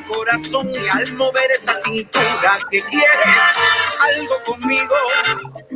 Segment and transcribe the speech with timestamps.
[0.00, 3.36] corazón, y al mover esa cintura que quieres
[4.00, 4.94] algo conmigo.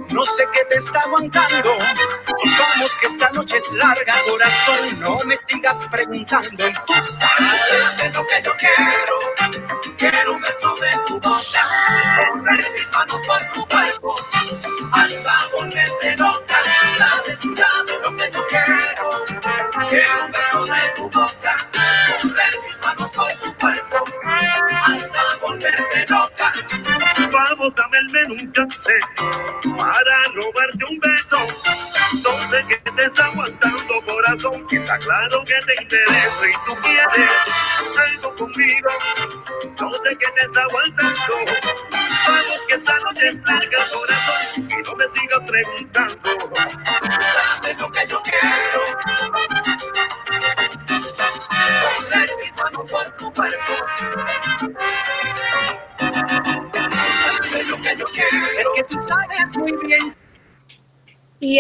[0.09, 1.77] No sé qué te está aguantando.
[1.79, 5.01] Vamos que esta noche es larga, corazón.
[5.01, 9.19] No me sigas preguntando y tú sabes lo que yo quiero.
[9.99, 11.69] Quiero un beso de tu boca,
[12.33, 13.76] poner mis manos por tu cuerpo,
[35.07, 37.31] claro que te interesa y tú quieres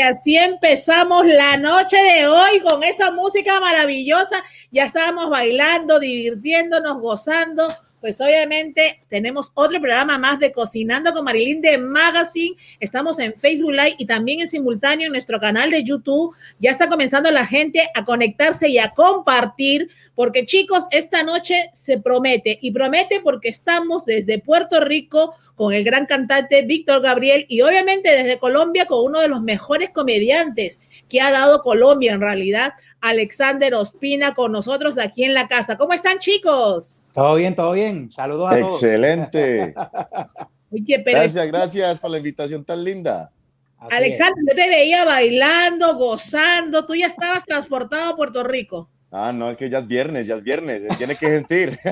[0.07, 4.43] así empezamos la noche de hoy con esa música maravillosa.
[4.71, 7.69] Ya estábamos bailando, divirtiéndonos, gozando.
[8.01, 12.57] Pues obviamente tenemos otro programa más de Cocinando con Marilyn de Magazine.
[12.81, 16.35] Estamos en Facebook Live y también en simultáneo en nuestro canal de YouTube.
[16.59, 21.99] Ya está comenzando la gente a conectarse y a compartir, porque chicos, esta noche se
[21.99, 27.63] promete y promete porque estamos desde Puerto Rico con el gran cantante Víctor Gabriel y
[27.63, 32.75] obviamente desde Colombia con uno de los mejores comediantes que ha dado Colombia en realidad,
[33.01, 35.77] Alexander Ospina con nosotros aquí en la casa.
[35.77, 37.01] ¿Cómo están chicos?
[37.13, 38.11] Todo bien, todo bien.
[38.11, 38.83] Saludos a todos.
[38.83, 39.75] Excelente.
[40.71, 43.31] gracias, gracias por la invitación tan linda.
[43.79, 46.87] Alexander, yo te veía bailando, gozando.
[46.87, 48.91] Tú ya estabas transportado a Puerto Rico.
[49.19, 51.79] Ah, no, es que ya es viernes, ya es viernes, tiene que sentir.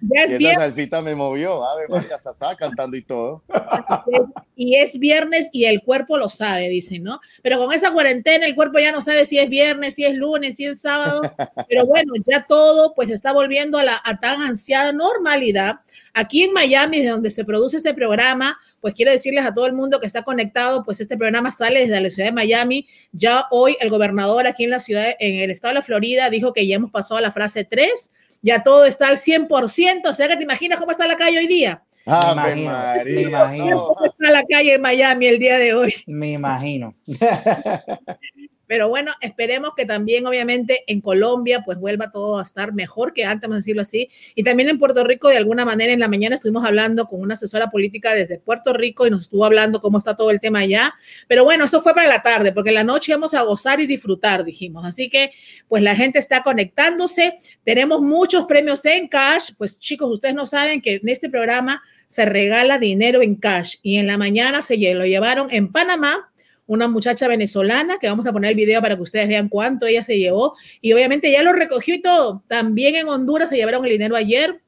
[0.00, 3.42] Ya es y esa salsita me movió, hasta estaba cantando y todo.
[4.56, 7.20] Y es viernes y el cuerpo lo sabe, dicen, ¿no?
[7.42, 10.54] Pero con esa cuarentena el cuerpo ya no sabe si es viernes, si es lunes,
[10.54, 11.22] si es sábado.
[11.68, 15.80] Pero bueno, ya todo pues está volviendo a la a tan ansiada normalidad.
[16.12, 19.72] Aquí en Miami, de donde se produce este programa, pues quiero decirles a todo el
[19.72, 22.88] mundo que está conectado, pues este programa sale desde la ciudad de Miami.
[23.12, 26.52] Ya hoy el gobernador aquí en la ciudad, en el estado de la Florida, dijo
[26.52, 28.10] que ya hemos pasado a la frase 3,
[28.42, 31.46] ya todo está al 100%, o sea que te imaginas cómo está la calle hoy
[31.46, 31.82] día.
[32.06, 33.86] Ah, me imagino, me imagino.
[33.88, 35.94] ¿Cómo está la calle en Miami el día de hoy?
[36.06, 36.94] Me imagino.
[38.66, 43.24] Pero bueno, esperemos que también, obviamente, en Colombia, pues vuelva todo a estar mejor que
[43.24, 44.08] antes, vamos a decirlo así.
[44.34, 47.34] Y también en Puerto Rico, de alguna manera, en la mañana estuvimos hablando con una
[47.34, 50.94] asesora política desde Puerto Rico y nos estuvo hablando cómo está todo el tema allá.
[51.28, 53.86] Pero bueno, eso fue para la tarde, porque en la noche vamos a gozar y
[53.86, 54.84] disfrutar, dijimos.
[54.84, 55.30] Así que,
[55.68, 57.34] pues la gente está conectándose.
[57.64, 59.50] Tenemos muchos premios en cash.
[59.58, 63.96] Pues chicos, ustedes no saben que en este programa se regala dinero en cash y
[63.96, 66.30] en la mañana se lo llevaron en Panamá
[66.66, 70.04] una muchacha venezolana, que vamos a poner el video para que ustedes vean cuánto ella
[70.04, 70.56] se llevó.
[70.80, 72.42] Y obviamente ya lo recogió y todo.
[72.48, 74.60] También en Honduras se llevaron el dinero ayer.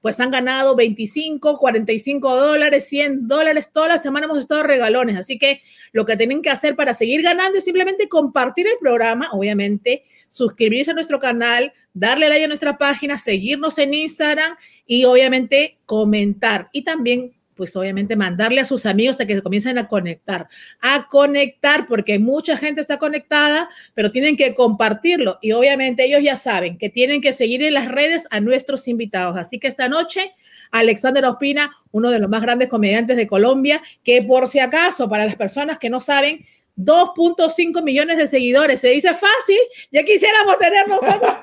[0.00, 3.70] Pues han ganado 25, 45 dólares, 100 dólares.
[3.72, 5.16] Toda la semana hemos estado regalones.
[5.16, 5.62] Así que
[5.92, 10.90] lo que tienen que hacer para seguir ganando es simplemente compartir el programa, obviamente, suscribirse
[10.90, 14.56] a nuestro canal, darle like a nuestra página, seguirnos en Instagram
[14.86, 16.68] y obviamente comentar.
[16.72, 20.48] Y también pues obviamente mandarle a sus amigos a que se comiencen a conectar,
[20.80, 25.38] a conectar, porque mucha gente está conectada, pero tienen que compartirlo.
[25.42, 29.36] Y obviamente ellos ya saben que tienen que seguir en las redes a nuestros invitados.
[29.36, 30.34] Así que esta noche,
[30.70, 35.26] Alexander Ospina, uno de los más grandes comediantes de Colombia, que por si acaso, para
[35.26, 36.44] las personas que no saben,
[36.76, 38.80] 2.5 millones de seguidores.
[38.80, 39.58] Se dice fácil,
[39.90, 41.34] ya quisiéramos tener nosotros.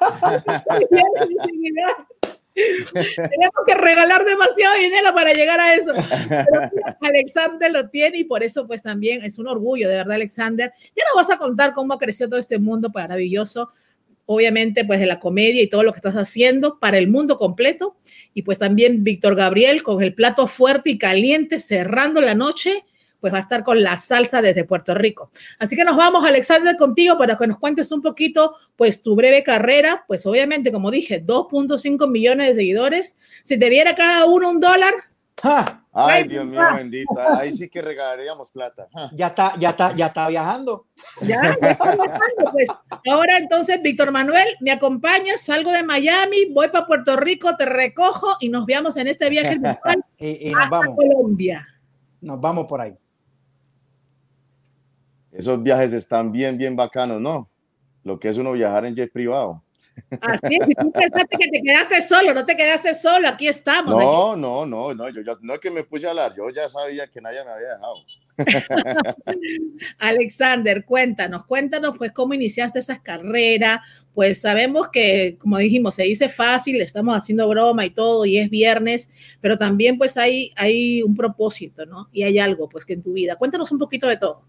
[2.54, 5.94] Tenemos que regalar demasiado dinero para llegar a eso.
[7.02, 10.72] Alexander lo tiene y por eso pues también es un orgullo, de verdad, Alexander.
[10.96, 13.70] Ya nos vas a contar cómo creció todo este mundo maravilloso,
[14.26, 17.98] obviamente pues de la comedia y todo lo que estás haciendo para el mundo completo.
[18.34, 22.84] Y pues también Víctor Gabriel con el plato fuerte y caliente cerrando la noche
[23.20, 25.32] pues va a estar con la salsa desde Puerto Rico.
[25.58, 29.44] Así que nos vamos, Alexander, contigo para que nos cuentes un poquito, pues tu breve
[29.44, 33.16] carrera, pues obviamente, como dije, 2.5 millones de seguidores.
[33.44, 34.94] Si te diera cada uno un dólar.
[35.92, 37.40] Ay, Dios mío, bendita.
[37.40, 38.88] Ahí sí que regalaríamos plata.
[39.14, 40.86] Ya está, ya está, ya está viajando.
[41.22, 42.52] Ya, ya está viajando.
[42.52, 42.68] Pues
[43.10, 48.38] ahora entonces, Víctor Manuel, me acompañas, salgo de Miami, voy para Puerto Rico, te recojo
[48.40, 50.96] y nos veamos en este viaje virtual y, nos vamos.
[50.96, 51.68] Colombia.
[52.22, 52.96] Nos vamos por ahí.
[55.32, 57.50] Esos viajes están bien, bien bacanos, ¿no?
[58.04, 59.64] lo que es uno viajar en jet privado.
[60.22, 63.92] Así es, tú pensaste que te quedaste solo, no te quedaste solo, aquí estamos.
[64.02, 66.70] No, no, no, no, yo ya, no es que me puse a hablar, yo ya
[66.70, 67.96] sabía que nadie me había dejado.
[70.00, 73.82] Alexander, cuéntanos, cuéntanos pues cómo iniciaste esa carrera,
[74.14, 78.50] pues sabemos que, como dijimos, se dice fácil, estamos haciendo broma y todo, y es
[78.50, 79.12] viernes,
[79.42, 82.08] pero también pues hay, hay un propósito, ¿no?
[82.14, 83.36] Y hay algo pues que en tu vida.
[83.36, 84.46] Cuéntanos un poquito de todo.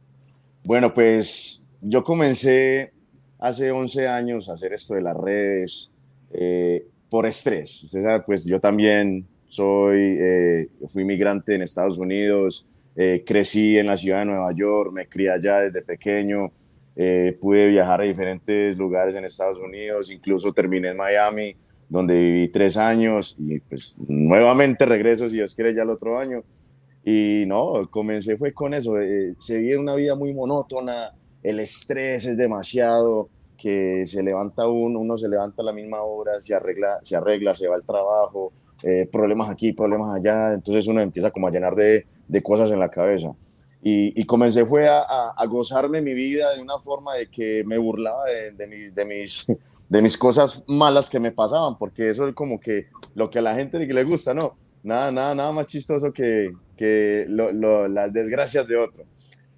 [0.64, 2.92] Bueno, pues yo comencé
[3.38, 5.90] hace 11 años a hacer esto de las redes
[6.32, 7.82] eh, por estrés.
[7.84, 13.86] Usted sabe, pues yo también soy, eh, fui migrante en Estados Unidos, eh, crecí en
[13.86, 16.52] la ciudad de Nueva York, me crié allá desde pequeño,
[17.40, 21.56] pude viajar a diferentes lugares en Estados Unidos, incluso terminé en Miami,
[21.88, 26.44] donde viví tres años y pues nuevamente regreso, si Dios quiere, ya el otro año.
[27.04, 28.94] Y no, comencé fue con eso,
[29.38, 31.12] seguí una vida muy monótona,
[31.42, 36.40] el estrés es demasiado, que se levanta uno, uno se levanta a la misma hora,
[36.40, 38.52] se arregla, se arregla, se va al trabajo,
[38.82, 42.80] eh, problemas aquí, problemas allá, entonces uno empieza como a llenar de, de cosas en
[42.80, 43.32] la cabeza.
[43.82, 45.02] Y, y comencé fue a,
[45.36, 49.04] a, gozarme mi vida de una forma de que me burlaba de, de, mis, de,
[49.04, 49.46] mis,
[49.88, 53.42] de mis cosas malas que me pasaban, porque eso es como que lo que a
[53.42, 54.56] la gente le gusta, ¿no?
[54.82, 56.50] Nada, nada, nada más chistoso que,
[56.80, 59.04] que las desgracias de otro.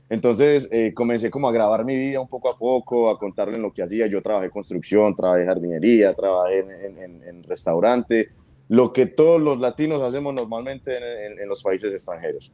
[0.09, 3.73] Entonces eh, comencé como a grabar mi vida un poco a poco, a contarle lo
[3.73, 4.09] que hacía.
[4.09, 8.31] Yo trabajé construcción, trabajé jardinería, trabajé en, en, restaurante,
[8.69, 12.53] lo que todos los latinos hacemos normalmente en, los países extranjeros.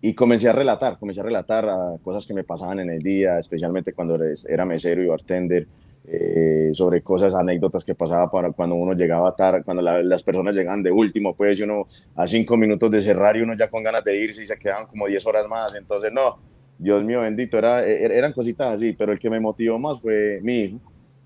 [0.00, 3.40] Y comencé a relatar, comencé a relatar a cosas que me pasaban en el día,
[3.40, 4.16] especialmente cuando
[4.48, 5.66] era mesero y bartender,
[6.08, 10.82] eh, sobre cosas, anécdotas que pasaba para cuando uno llegaba tarde, cuando las personas llegaban
[10.82, 14.04] de último, pues y uno a cinco minutos de cerrar y uno ya con ganas
[14.04, 16.38] de irse y se quedaban como diez horas más, entonces no,
[16.78, 20.38] Dios mío bendito, era, er, eran cositas así, pero el que me motivó más fue
[20.42, 20.80] mi hijo,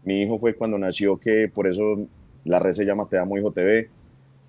[0.04, 1.98] mi hijo fue cuando nació, que por eso
[2.44, 3.90] la red se llama Te Amo Hijo TV,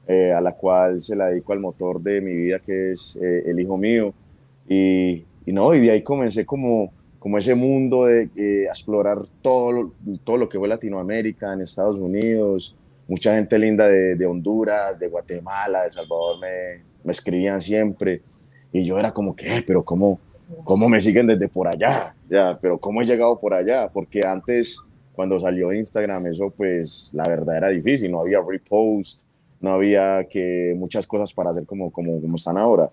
[0.07, 3.43] eh, a la cual se la dedico al motor de mi vida, que es eh,
[3.47, 4.13] el hijo mío,
[4.65, 8.31] y, y no, y de ahí comencé como como ese mundo de
[8.65, 12.75] explorar todo, todo lo que fue Latinoamérica, en Estados Unidos,
[13.07, 18.23] mucha gente linda de, Honduras, de Guatemala, de Salvador me, me, escribían siempre
[18.73, 20.19] y yo era como que, eh, pero ¿cómo,
[20.63, 22.15] ¿cómo me siguen desde por allá?
[22.27, 23.88] Ya, pero ¿cómo he llegado por allá?
[23.94, 24.79] Porque antes,
[25.13, 29.27] cuando salió Instagram, eso pues la verdad era difícil, no había repost,
[29.59, 32.89] no había que muchas cosas para hacer como, como, como están ahora.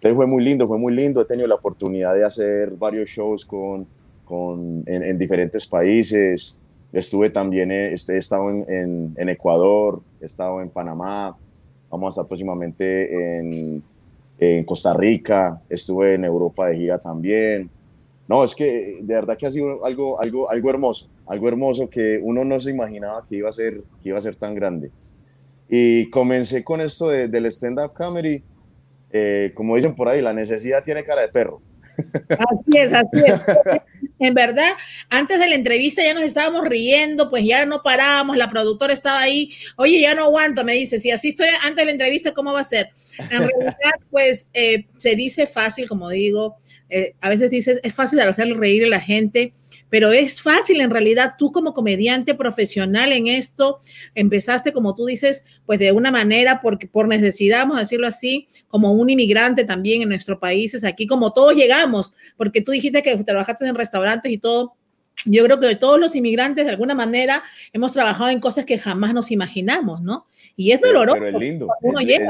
[0.00, 1.20] Entonces fue muy lindo, fue muy lindo.
[1.20, 3.86] He tenido la oportunidad de hacer varios shows con,
[4.24, 6.58] con, en, diferentes países.
[6.90, 11.36] Estuve también, he, he estado en, en, Ecuador, he estado en Panamá,
[11.90, 13.82] vamos a estar próximamente en,
[14.38, 17.68] en Costa Rica, estuve en Europa de gira también.
[18.26, 22.18] No, es que de verdad que ha sido algo, algo, algo hermoso, algo hermoso que
[22.22, 24.90] uno no se imaginaba que iba a ser, que iba a ser tan grande.
[25.68, 28.42] Y comencé con esto de, del stand-up comedy
[29.12, 31.62] eh, como dicen por ahí, la necesidad tiene cara de perro.
[32.28, 33.40] Así es, así es.
[34.22, 34.72] En verdad,
[35.08, 39.18] antes de la entrevista ya nos estábamos riendo, pues ya no parábamos, la productora estaba
[39.18, 42.52] ahí, oye, ya no aguanto, me dice, si así estoy antes de la entrevista, ¿cómo
[42.52, 42.90] va a ser?
[43.18, 43.74] En realidad,
[44.10, 46.56] pues eh, se dice fácil, como digo,
[46.90, 49.54] eh, a veces dices, es fácil hacerle reír a la gente,
[49.90, 51.34] pero es fácil en realidad.
[51.36, 53.80] Tú como comediante profesional en esto,
[54.14, 58.46] empezaste, como tú dices, pues de una manera, porque por necesidad, vamos a decirlo así,
[58.68, 63.16] como un inmigrante también en nuestros países, aquí como todos llegamos, porque tú dijiste que
[63.18, 64.74] trabajaste en restaurantes y todo.
[65.26, 67.42] Yo creo que todos los inmigrantes de alguna manera
[67.74, 70.26] hemos trabajado en cosas que jamás nos imaginamos, ¿no?
[70.56, 71.18] Y es doloroso.
[71.18, 71.68] Pero, es lindo,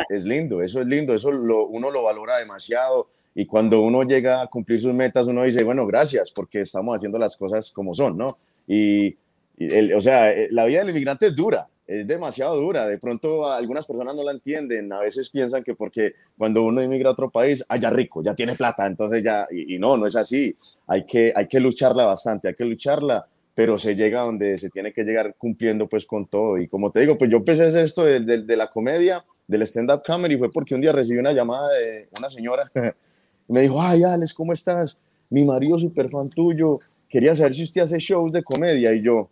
[0.09, 4.43] es, lindo, eso es lindo, eso lo, uno lo valora demasiado y cuando uno llega
[4.43, 8.19] a cumplir sus metas, uno dice, bueno, gracias, porque estamos haciendo las cosas como son,
[8.19, 8.39] ¿no?
[8.67, 9.17] Y,
[9.59, 12.87] el, o sea, eh, la vida del inmigrante es dura, es demasiado dura.
[12.87, 17.11] De pronto algunas personas no la entienden, a veces piensan que porque cuando uno inmigra
[17.11, 20.57] a otro país, allá rico, ya tiene plata, entonces ya, y, no, no es así.
[20.87, 24.93] Hay que, hay que lucharla bastante, hay que lucharla, pero se llega donde se tiene
[24.93, 26.59] que llegar cumpliendo pues con todo.
[26.59, 29.25] Y como te digo, pues yo empecé a hacer esto de, de, de la comedia,
[29.47, 32.71] del stand-up comedy, fue porque un día recibí una llamada de una señora
[33.53, 34.99] me dijo, ay, Alex, ¿cómo estás?
[35.29, 36.79] Mi marido súper fan tuyo,
[37.09, 38.93] quería saber si usted hace shows de comedia.
[38.95, 39.29] Y yo,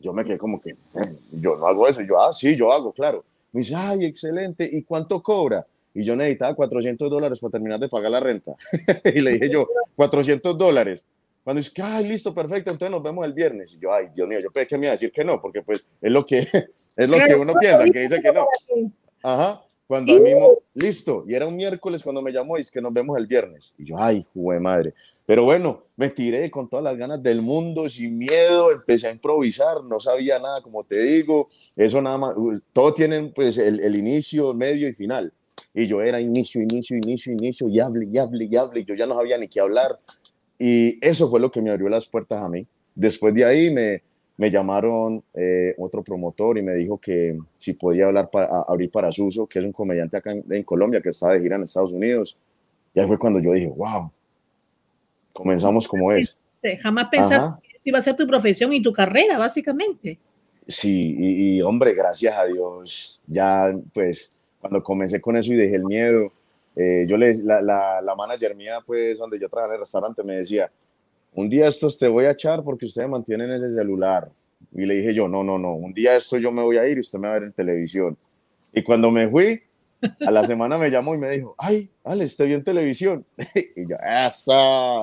[0.00, 2.00] yo me quedé como que, eh, yo no hago eso.
[2.00, 3.24] Y yo, ah, sí, yo hago, claro.
[3.52, 5.66] Me dice, ay, excelente, ¿y cuánto cobra?
[5.94, 8.54] Y yo necesitaba 400 dólares para terminar de pagar la renta.
[9.14, 11.06] y le dije yo, 400 dólares.
[11.42, 13.72] Cuando dice, ay, listo, perfecto, entonces nos vemos el viernes.
[13.74, 15.62] Y yo, ay, Dios mío, yo pensé que me iba a decir que no, porque
[15.62, 16.38] pues es lo que,
[16.96, 18.46] es lo que uno piensa, que dice que no.
[19.22, 19.62] Ajá.
[19.86, 22.92] Cuando al mismo, listo, y era un miércoles cuando me llamó y es que nos
[22.92, 23.74] vemos el viernes.
[23.78, 24.94] Y yo, ay, de madre.
[25.24, 29.84] Pero bueno, me tiré con todas las ganas del mundo, sin miedo, empecé a improvisar,
[29.84, 32.34] no sabía nada, como te digo, eso nada más,
[32.72, 35.32] todo tienen pues el, el inicio, medio y final.
[35.72, 38.94] Y yo era inicio, inicio, inicio, inicio, y hable, y hable, y hable, y yo
[38.94, 40.00] ya no sabía ni qué hablar.
[40.58, 42.66] Y eso fue lo que me abrió las puertas a mí.
[42.94, 44.02] Después de ahí me,
[44.36, 49.10] me llamaron eh, otro promotor y me dijo que si podía hablar para, abrir para
[49.10, 52.36] Suso, que es un comediante acá en, Colombia que está de gira en Estados Unidos.
[52.94, 54.10] Y ahí fue cuando yo dije, wow,
[55.32, 56.36] comenzamos como es.
[56.80, 60.18] Jamás pensaste que iba a ser tu profesión y tu carrera, básicamente.
[60.66, 65.84] Sí, y, hombre, gracias a Dios, ya pues cuando comencé con eso y dejé el
[65.84, 66.32] miedo,
[66.74, 70.24] eh, yo le, la, la, la manager mía, pues donde yo trabajaba en el restaurante,
[70.24, 70.70] me decía,
[71.36, 74.30] un día estos te voy a echar porque ustedes mantienen ese celular.
[74.72, 76.96] Y le dije yo, no, no, no, un día esto yo me voy a ir
[76.96, 78.16] y usted me va a ver en televisión.
[78.72, 79.60] Y cuando me fui,
[80.26, 83.26] a la semana me llamó y me dijo, ay, Ale, estoy en televisión.
[83.54, 85.02] y yo, esa.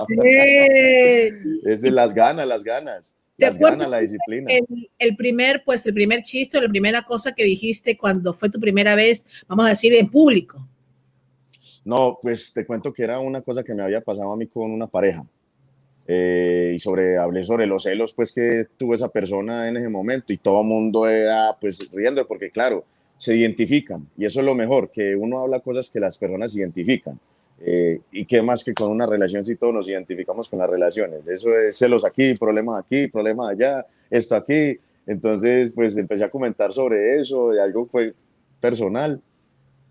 [1.66, 3.14] es las ganas, las ganas.
[3.38, 4.48] Las ganas, la disciplina.
[4.50, 8.60] El, el, primer, pues, el primer chiste, la primera cosa que dijiste cuando fue tu
[8.60, 10.68] primera vez, vamos a decir, en público.
[11.86, 14.72] No, pues te cuento que era una cosa que me había pasado a mí con
[14.72, 15.24] una pareja.
[16.06, 20.34] Eh, y sobre, hablé sobre los celos pues que tuvo esa persona en ese momento
[20.34, 22.84] y todo el mundo era pues riendo porque claro,
[23.16, 27.20] se identifican y eso es lo mejor, que uno habla cosas que las personas identifican.
[27.66, 31.26] Eh, y qué más que con una relación si todos nos identificamos con las relaciones.
[31.28, 34.78] Eso es celos aquí, problemas aquí, problemas allá, esto aquí.
[35.08, 38.14] Entonces, pues empecé a comentar sobre eso, de algo fue
[38.60, 39.22] personal.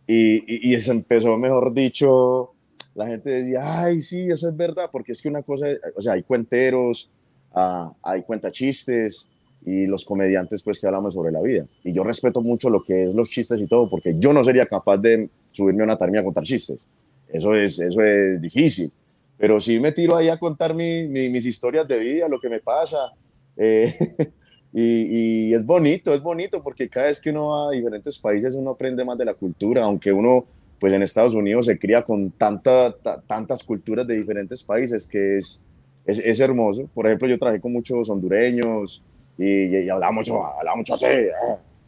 [0.07, 2.52] Y, y, y se empezó, mejor dicho,
[2.95, 6.15] la gente decía, ay, sí, eso es verdad, porque es que una cosa, o sea,
[6.15, 7.11] hay cuenteros,
[7.55, 9.29] uh, hay cuentachistes
[9.65, 11.67] y los comediantes, pues, que hablamos sobre la vida.
[11.85, 14.67] Y yo respeto mucho lo que es los chistes y todo, porque yo no sería
[14.67, 16.87] capaz de subirme a una tarima a contar chistes.
[17.29, 18.93] Eso es, eso es difícil.
[19.39, 22.61] Pero sí me tiro ahí a contar mi, mis historias de vida, lo que me
[22.61, 23.13] pasa.
[23.57, 23.95] Eh,
[24.73, 28.55] y, y es bonito, es bonito, porque cada vez que uno va a diferentes países
[28.55, 30.45] uno aprende más de la cultura, aunque uno
[30.83, 32.93] pues en Estados Unidos se cría con tanta,
[33.29, 35.63] tantas culturas de diferentes países que es,
[36.05, 36.91] es, es, hermoso.
[36.93, 39.05] Por ejemplo, yo trabajé con muchos hondureños
[39.39, 41.05] y, y, hablaba, mucho, hablaba mucho así.
[41.05, 41.31] Eh.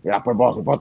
[0.05, 0.59] Ya, pues vos,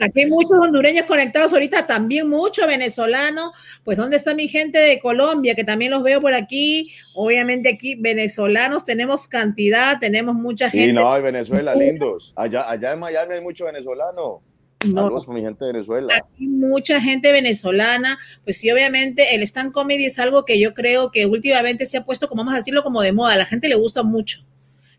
[0.00, 3.52] Aquí hay muchos hondureños conectados ahorita, también muchos venezolanos.
[3.82, 5.54] Pues, ¿dónde está mi gente de Colombia?
[5.54, 6.92] Que también los veo por aquí.
[7.14, 10.88] Obviamente, aquí venezolanos tenemos cantidad, tenemos mucha gente.
[10.88, 12.34] Sí, no, hay Venezuela, lindos.
[12.36, 14.42] Allá, allá en Miami hay mucho venezolano.
[14.86, 16.24] No, mi gente de Venezuela.
[16.38, 18.18] Mucha gente venezolana.
[18.44, 22.04] Pues sí, obviamente el stand comedy es algo que yo creo que últimamente se ha
[22.04, 23.32] puesto, como vamos a decirlo, como de moda.
[23.32, 24.44] A la gente le gusta mucho,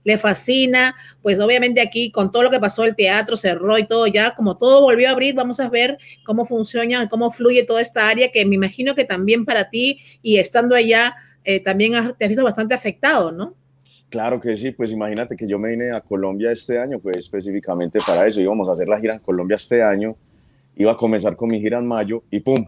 [0.04, 0.96] le fascina.
[1.22, 4.58] Pues obviamente aquí con todo lo que pasó, el teatro cerró y todo, ya como
[4.58, 8.46] todo volvió a abrir, vamos a ver cómo funciona, cómo fluye toda esta área, que
[8.46, 12.76] me imagino que también para ti y estando allá, eh, también te has visto bastante
[12.76, 13.56] afectado, ¿no?
[14.10, 18.00] Claro que sí, pues imagínate que yo me vine a Colombia este año, pues específicamente
[18.06, 20.16] para eso, íbamos a hacer la gira en Colombia este año,
[20.76, 22.66] iba a comenzar con mi gira en mayo y ¡pum!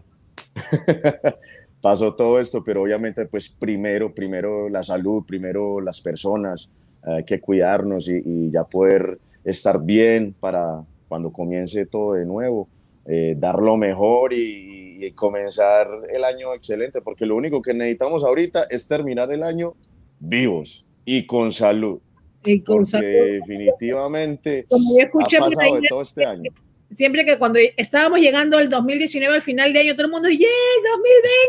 [1.80, 6.70] Pasó todo esto, pero obviamente pues primero, primero la salud, primero las personas,
[7.02, 12.68] hay que cuidarnos y, ya poder estar bien para cuando comience todo de nuevo,
[13.06, 18.24] eh, dar lo mejor y, y comenzar el año excelente, porque lo único que necesitamos
[18.24, 19.74] ahorita es terminar el año
[20.20, 22.00] vivos y con salud.
[22.44, 23.06] Y con salud.
[23.06, 26.50] Definitivamente Como yo escuché ha pasado de todo este año.
[26.90, 30.48] Siempre que cuando estábamos llegando al 2019, al final de año, todo el mundo, ¡yeah!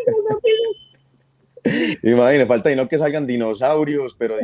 [0.06, 0.12] 2020,
[1.64, 2.00] 2020.
[2.10, 4.36] Imagínate, falta y no que salgan dinosaurios, pero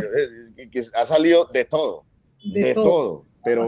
[0.71, 2.05] que ha salido de todo,
[2.43, 3.25] de, todo.
[3.43, 3.65] Pero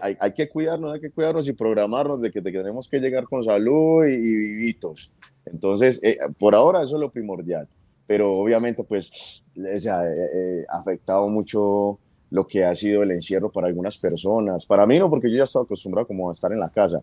[0.00, 3.42] hay, hay, que cuidarnos, hay que cuidarnos y programarnos de que, tenemos que llegar con
[3.42, 5.10] salud y, vivitos.
[5.46, 7.68] Entonces, eh, por ahora eso es lo primordial
[8.08, 10.02] pero obviamente pues les ha
[10.70, 11.98] afectado mucho
[12.30, 14.64] lo que ha sido el encierro para algunas personas.
[14.64, 17.02] Para mí no, porque yo ya estaba acostumbrado como a estar en la casa,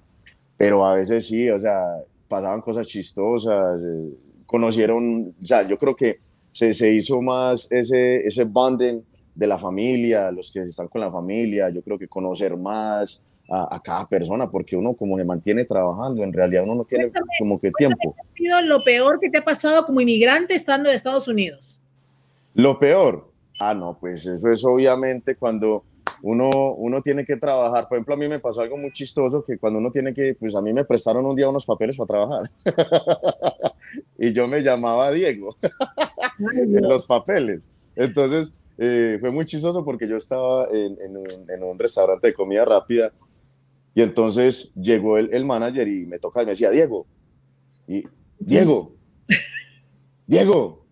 [0.58, 1.80] pero a veces sí, o sea,
[2.28, 4.14] pasaban cosas chistosas, eh,
[4.48, 6.20] conocieron, o sea, yo creo que
[6.52, 9.02] se, se hizo más ese, ese bonding
[9.36, 13.80] de la familia, los que están con la familia, yo creo que conocer más, a,
[13.84, 17.72] cada persona, porque uno como se mantiene trabajando, en realidad uno no tiene como que
[17.72, 18.16] tiempo.
[18.16, 21.80] ¿Qué ha sido lo peor que te ha pasado como inmigrante estando en Estados Unidos?
[22.54, 25.84] Lo peor, ah, no, pues eso es obviamente cuando
[26.24, 27.88] uno, uno tiene que trabajar.
[27.88, 30.56] Por ejemplo, a mí me pasó algo muy chistoso que cuando uno tiene que, pues
[30.56, 32.52] a mí me prestaron un día unos papeles para trabajar.
[34.18, 35.56] y yo me llamaba Diego
[36.56, 37.62] en los papeles.
[37.96, 42.34] Entonces, eh, fue muy chistoso porque yo estaba en, en, un, en, un, restaurante de
[42.34, 43.14] comida rápida
[43.96, 47.08] Y entonces llegó el, el manager y me toca y me decía, Diego,
[47.88, 48.04] y
[48.38, 48.94] Diego,
[50.28, 50.86] Diego,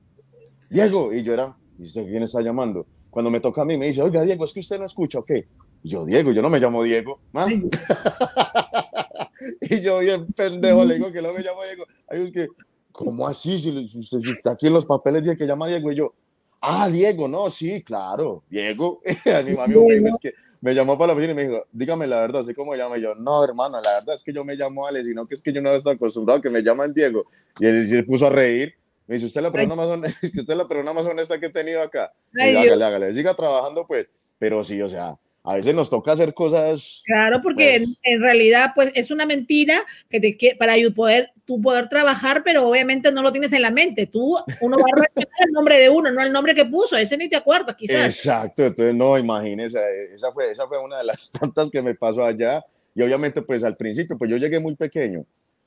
[0.69, 1.13] Diego.
[1.13, 2.87] Y yo era, ¿y usted quién está llamando?
[3.09, 5.25] Cuando me toca a mí, me dice, oiga, Diego, es que usted no escucha, ¿o
[5.25, 5.47] qué?
[5.83, 7.19] Y yo, Diego, yo no me llamo Diego.
[7.33, 7.47] ¿ah?
[9.61, 11.85] y yo, bien pendejo, le digo que no me llamo Diego.
[12.07, 12.47] Ay, es que,
[12.93, 13.59] ¿cómo así?
[13.59, 16.13] Si usted, si usted aquí en los papeles dice que llama Diego, y yo,
[16.61, 19.01] ah, Diego, no, sí, claro, Diego.
[19.37, 19.75] a mi mami
[20.07, 22.73] es que me llamó para la oficina y me dijo, dígame la verdad, ¿sé cómo
[22.73, 22.97] llama?
[22.97, 25.43] Y yo, no, hermano, la verdad es que yo me llamo Ale, sino que es
[25.43, 27.25] que yo no estoy acostumbrado que me llaman Diego.
[27.59, 28.73] Y él se puso a reír.
[29.05, 31.47] Me dice, usted es la persona, más honesta, usted es la persona más honesta que
[31.47, 32.13] he tenido acá.
[32.33, 34.07] Y yo, hágale, hágale, siga trabajando, pues.
[34.39, 37.03] Pero sí, o sea, a veces nos toca hacer cosas.
[37.05, 41.31] Claro, porque Pues- en, en realidad, pues es una mentira que te que- para poder
[41.45, 44.07] tú poder trabajar, pero obviamente no lo tienes en la mente.
[44.07, 46.95] Tú, uno va a respetar el nombre de uno, no el nombre que puso.
[46.95, 48.05] Ese ni te acuerdas, quizás.
[48.05, 49.79] Exacto, entonces no, imagínese,
[50.15, 52.63] esa fue, esa fue una de las tantas que me pasó allá.
[52.95, 55.25] Y obviamente, pues al principio, pues yo llegué muy pequeño,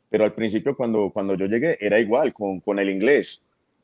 [0.09, 3.43] pero al principio cuando, cuando yo llegué era igual con, con el inglés.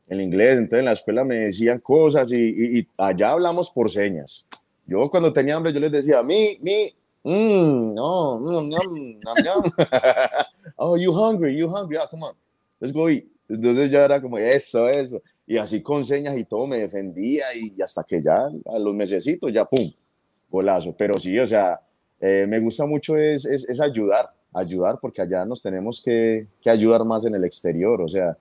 [0.09, 3.91] El inglés, entonces en la escuela me decían cosas y, y- y allá hablamos por
[3.91, 4.47] señas.
[4.87, 9.73] Yo cuando tenía hambre, yo les decía, mi, mi, mm, no, yum, yum, yum.
[10.77, 12.35] oh, you hungry, you hungry, ah, come on,
[12.81, 13.25] let's go eat.
[13.49, 15.21] Entonces ya era como eso, eso.
[15.47, 18.35] Y así con señas y todo me defendía y hasta que ya
[18.67, 19.91] a los mesecitos ya, pum,
[20.51, 20.95] golazo.
[20.97, 21.81] Pero sí, o sea,
[22.21, 26.71] eh, me gusta mucho es, es, es ayudar, ayudar porque allá nos tenemos que, que
[26.71, 28.37] ayudar más en el exterior, o sea,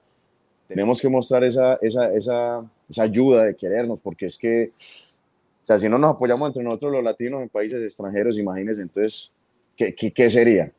[0.67, 4.71] tenemos que mostrar esa, esa, esa, esa ayuda de querernos porque es que,
[5.61, 9.31] o sea, si no nos apoyamos entre nosotros los latinos en países extranjeros, imagínense, entonces,
[9.75, 10.71] ¿qué, qué, qué sería?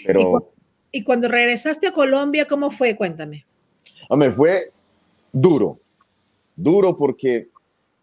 [0.00, 0.30] Y Pero...
[0.30, 0.48] cu-
[0.90, 2.96] Y cuando regresaste a Colombia, ¿cómo fue?
[2.96, 3.44] Cuéntame.
[4.10, 4.72] Me fue
[5.32, 5.78] duro,
[6.56, 7.48] duro porque,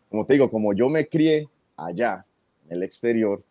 [0.10, 2.24] como te digo, como yo me crié allá,
[2.70, 3.44] en el exterior,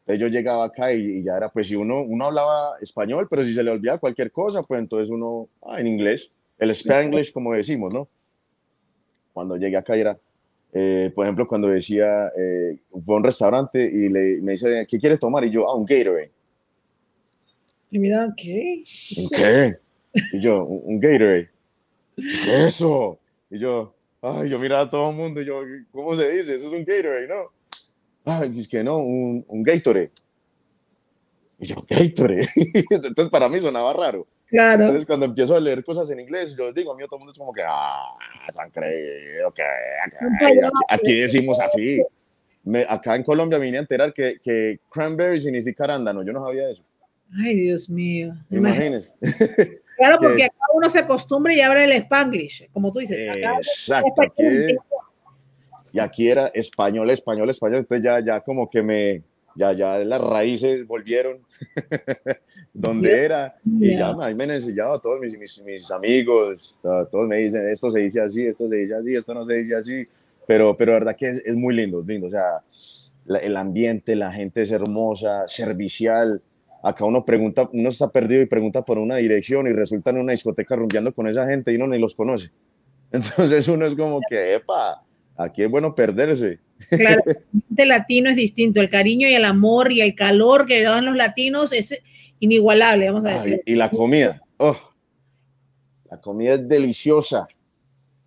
[0.00, 3.44] entonces yo llegaba acá y, y ya era, pues si uno, uno hablaba español, pero
[3.44, 7.52] si se le olvidaba cualquier cosa, pues entonces uno, ah, en inglés, el Spanglish, como
[7.54, 8.08] decimos, ¿no?
[9.32, 10.18] Cuando llegué acá era,
[10.72, 14.98] eh, por ejemplo, cuando decía, eh, fue a un restaurante y le, me dice, ¿qué
[14.98, 15.44] quieres tomar?
[15.44, 16.32] Y yo, ah, un Gatorade.
[17.90, 18.82] Y mira, ¿qué?
[19.18, 19.76] ¿Un qué?
[20.32, 21.50] Y yo, un, un Gatorade.
[22.16, 23.18] ¿Qué es eso?
[23.50, 26.54] Y yo, ay, yo miraba a todo el mundo y yo, ¿cómo se dice?
[26.54, 27.42] Eso es un Gatorade, ¿no?
[28.24, 30.10] Ay, es que no, un, un Gatorade.
[31.58, 32.48] Y yo, Gatorade.
[32.90, 34.26] Entonces para mí sonaba raro.
[34.52, 34.82] Claro.
[34.82, 37.20] Entonces cuando empiezo a leer cosas en inglés, yo les digo, a mí todo el
[37.20, 38.14] mundo es como que, ah,
[38.54, 40.16] tan creído, que aquí,
[40.88, 42.04] aquí decimos así.
[42.62, 46.22] Me- acá en Colombia vine a enterar que, que cranberry significa arándano.
[46.22, 46.84] Yo no sabía eso.
[47.42, 48.34] Ay, Dios mío.
[48.50, 49.14] Imagínense.
[49.94, 53.28] Claro, que- porque acá uno se acostumbra y abre el Spanglish, como tú dices.
[53.30, 54.22] Acá Exacto.
[54.22, 54.76] Aquí,
[55.92, 57.78] y aquí era español, español, español.
[57.80, 59.22] Entonces ya, ya como que me,
[59.56, 61.38] ya, ya las raíces volvieron
[62.72, 63.56] donde Dios era.
[63.64, 64.22] Y ya mío.
[64.22, 68.00] ahí me han enseñado a todos mis, mis, mis amigos, todos me dicen, esto se
[68.00, 70.06] dice así, esto se dice así, esto no se dice así.
[70.46, 72.26] Pero, pero la verdad que es, es muy lindo, es lindo.
[72.26, 72.62] O sea,
[73.26, 76.42] la- el ambiente, la gente es hermosa, servicial.
[76.82, 80.32] Acá uno pregunta, uno está perdido y pregunta por una dirección y resulta en una
[80.32, 82.50] discoteca rumbeando con esa gente y uno ni los conoce.
[83.12, 85.02] Entonces uno es como que, epa,
[85.36, 86.58] aquí es bueno perderse.
[86.90, 87.22] Claro,
[87.76, 88.80] el latino es distinto.
[88.80, 91.98] El cariño y el amor y el calor que dan los latinos es
[92.40, 93.62] inigualable, vamos a Ay, decir.
[93.66, 94.76] y la comida, oh,
[96.10, 97.46] la comida es deliciosa.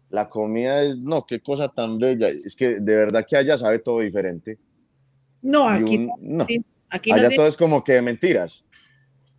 [0.10, 2.30] La comida es, no, qué cosa tan bella.
[2.30, 4.58] Es que de verdad que allá sabe todo diferente.
[5.42, 6.48] No, aquí, un- no,
[6.90, 8.64] aquí allá todo es como que de mentiras.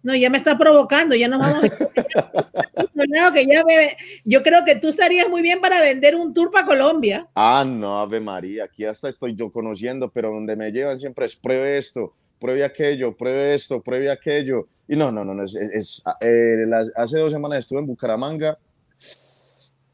[0.07, 1.63] No, ya me está provocando, ya nos vamos.
[2.95, 3.97] Claro que ya bebe.
[4.25, 7.27] Yo creo que tú estarías muy bien para vender un tour para Colombia.
[7.35, 11.35] Ah, no, Ave María, aquí hasta estoy yo conociendo, pero donde me llevan siempre es
[11.35, 14.69] pruebe esto, pruebe aquello, pruebe esto, pruebe aquello.
[14.87, 17.87] Y no, no, no, no es, es- es- eh, las- hace dos semanas estuve en
[17.87, 18.57] Bucaramanga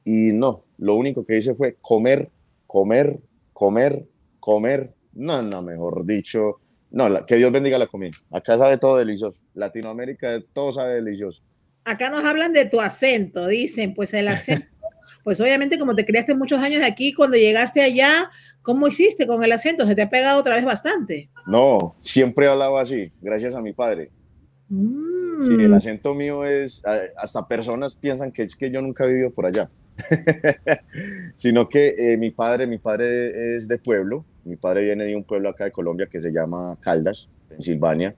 [0.05, 2.29] y no, lo único que hice fue comer,
[2.67, 3.19] comer,
[3.55, 4.05] comer,
[4.41, 4.93] comer.
[5.15, 6.61] No, no, mejor dicho,
[6.93, 8.13] no, la- que Dios bendiga la comida.
[8.31, 9.43] Acá sabe todo delicioso.
[9.55, 11.43] Latinoamérica todo sabe delicioso.
[11.85, 14.67] Acá nos hablan de tu acento, dicen, pues el acento,
[15.25, 18.31] pues obviamente como te criaste muchos años de aquí, cuando llegaste allá,
[18.63, 19.85] ¿cómo hiciste con el acento?
[19.87, 21.29] Se te ha pegado otra vez bastante.
[21.47, 24.11] No, siempre he hablado así, gracias a mi padre.
[24.69, 26.83] Mm, Sí, el acento mío es,
[27.17, 29.69] hasta personas piensan que es que yo nunca he vivido por allá.
[31.37, 35.25] Sino que eh, mi padre, mi padre es de pueblo, mi padre viene de un
[35.25, 38.15] pueblo acá de Colombia que se llama Caldas, Pensilvania,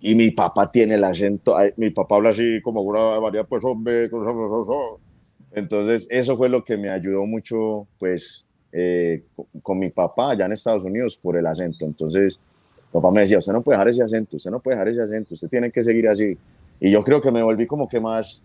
[0.00, 4.08] y mi papá tiene el acento, mi papá habla así como una variedad, pues hombre,
[5.52, 10.46] entonces eso fue lo que me ayudó mucho, pues, eh, con, con mi papá allá
[10.46, 11.84] en Estados Unidos por el acento.
[11.84, 12.38] Entonces,
[12.92, 15.34] papá me decía, usted no puede dejar ese acento, usted no puede dejar ese acento,
[15.34, 16.36] usted tiene que seguir así.
[16.80, 18.44] Y yo creo que me volví como que más,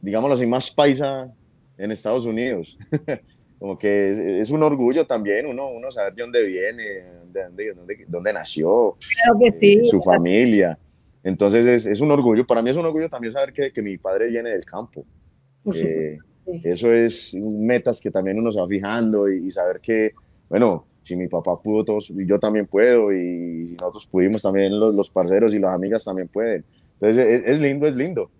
[0.00, 1.32] digámoslo así, más paisa
[1.80, 2.78] en Estados Unidos.
[3.58, 6.82] como que es, es, un orgullo también uno, uno saber de dónde viene,
[7.30, 9.72] de dónde, dónde, dónde nació, claro que sí.
[9.74, 10.78] eh, su familia.
[11.22, 13.98] Entonces es, es, un orgullo, para mí es un orgullo también saber que, que mi
[13.98, 15.04] padre viene del campo.
[15.74, 16.16] Eh,
[16.46, 16.60] sí.
[16.64, 20.12] Eso es metas que también uno se va fijando y, y, saber que,
[20.48, 24.94] bueno, si mi papá pudo, todos, yo también puedo y si nosotros pudimos, también los,
[24.94, 26.64] los parceros y las amigas también pueden.
[26.94, 28.30] Entonces es, es lindo, es lindo.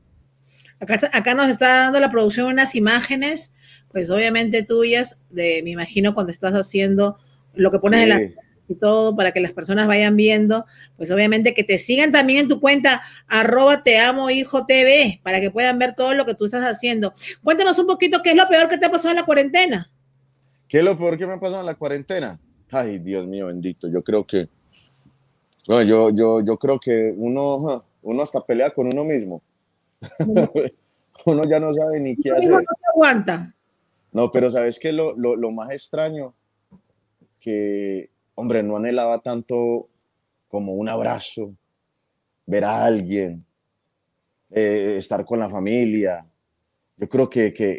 [0.80, 3.54] Acá, acá, nos está dando la producción unas imágenes,
[3.92, 7.18] pues obviamente tuyas, de, me imagino cuando estás haciendo
[7.54, 8.02] lo que pones sí.
[8.04, 10.64] en la y todo para que las personas vayan viendo,
[10.96, 15.40] pues obviamente que te sigan también en tu cuenta arroba te amo hijo TV para
[15.40, 17.12] que puedan ver todo lo que tú estás haciendo.
[17.42, 19.90] Cuéntanos un poquito qué es lo peor que te ha pasado en la cuarentena.
[20.68, 22.38] ¿Qué es lo peor que me ha pasado en la cuarentena?
[22.70, 23.88] Ay, Dios mío, bendito.
[23.88, 24.48] Yo creo que,
[25.66, 29.42] yo, yo, yo creo que uno, uno hasta pelea con uno mismo.
[31.26, 32.50] uno ya no sabe ni qué hacer.
[32.50, 33.54] No se aguanta.
[34.12, 34.92] No, pero ¿sabes qué?
[34.92, 36.34] Lo, lo, lo más extraño
[37.38, 39.88] que, hombre, no anhelaba tanto
[40.48, 41.54] como un abrazo,
[42.46, 43.44] ver a alguien,
[44.50, 46.26] eh, estar con la familia.
[46.96, 47.70] Yo creo que, que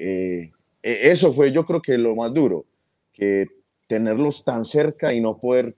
[0.42, 2.66] eh, eso fue, yo creo que lo más duro,
[3.12, 3.46] que
[3.88, 5.76] tenerlos tan cerca y no poder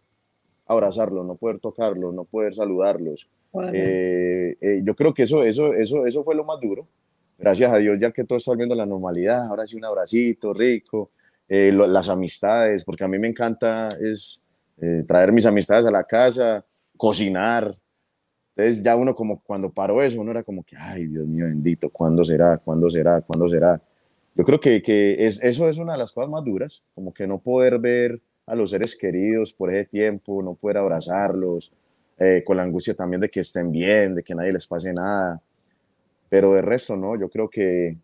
[0.67, 3.27] abrazarlos, no poder tocarlos, no poder saludarlos.
[3.53, 3.71] Bueno.
[3.73, 6.85] Eh, yo creo que eso, eso, eso, eso fue lo más duro.
[7.37, 10.53] Gracias a Dios, ya que todo está volviendo a la normalidad, ahora sí un abracito
[10.53, 11.11] rico,
[11.47, 14.41] lo, las amistades, porque a mí me encanta es
[14.81, 16.65] eh, traer mis amistades a la casa,
[16.97, 17.77] cocinar.
[18.55, 21.89] Entonces ya uno como cuando paró eso, uno era como que, ay Dios mío bendito,
[21.89, 22.57] ¿cuándo será?
[22.57, 23.21] ¿Cuándo será?
[23.21, 23.81] ¿Cuándo será?
[24.35, 27.27] Yo creo que, que es, eso es una de las cosas más duras, como que
[27.27, 31.71] no poder ver a los seres queridos por ese tiempo, no poder abrazarlos,
[32.17, 35.41] eh, con la angustia también de que estén bien, de que nadie les pase nada.
[36.29, 37.97] Pero de resto, no, yo creo que,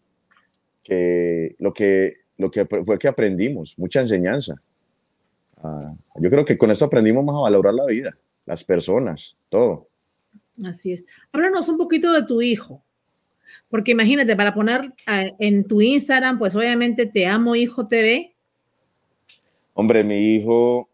[0.83, 4.61] que, lo, que lo que fue que aprendimos, mucha enseñanza
[5.61, 9.89] Uh, yo creo que con eso aprendimos más a valorar la vida, las personas, todo.
[10.63, 11.03] Así es.
[11.31, 12.81] Háblanos un poquito de tu hijo,
[13.69, 18.33] porque imagínate, para poner uh, en tu Instagram, pues obviamente te amo hijo TV.
[19.73, 20.88] Hombre, mi hijo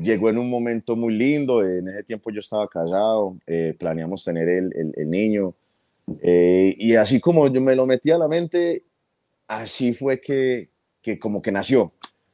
[0.00, 4.48] llegó en un momento muy lindo, en ese tiempo yo estaba casado, eh, planeamos tener
[4.48, 5.54] el, el, el niño,
[6.22, 8.84] eh, y así como yo me lo metí a la mente,
[9.46, 10.68] así fue que,
[11.02, 11.92] que como que nació.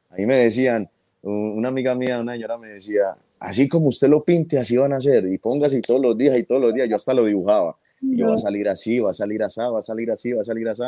[0.09, 0.89] Ahí me decían,
[1.21, 5.01] una amiga mía, una señora me decía, así como usted lo pinte, así van a
[5.01, 8.21] ser, y póngase todos los días y todos los días, yo hasta lo dibujaba, y
[8.21, 10.69] va a salir así, va a salir así, va a salir así, va a salir
[10.69, 10.83] así.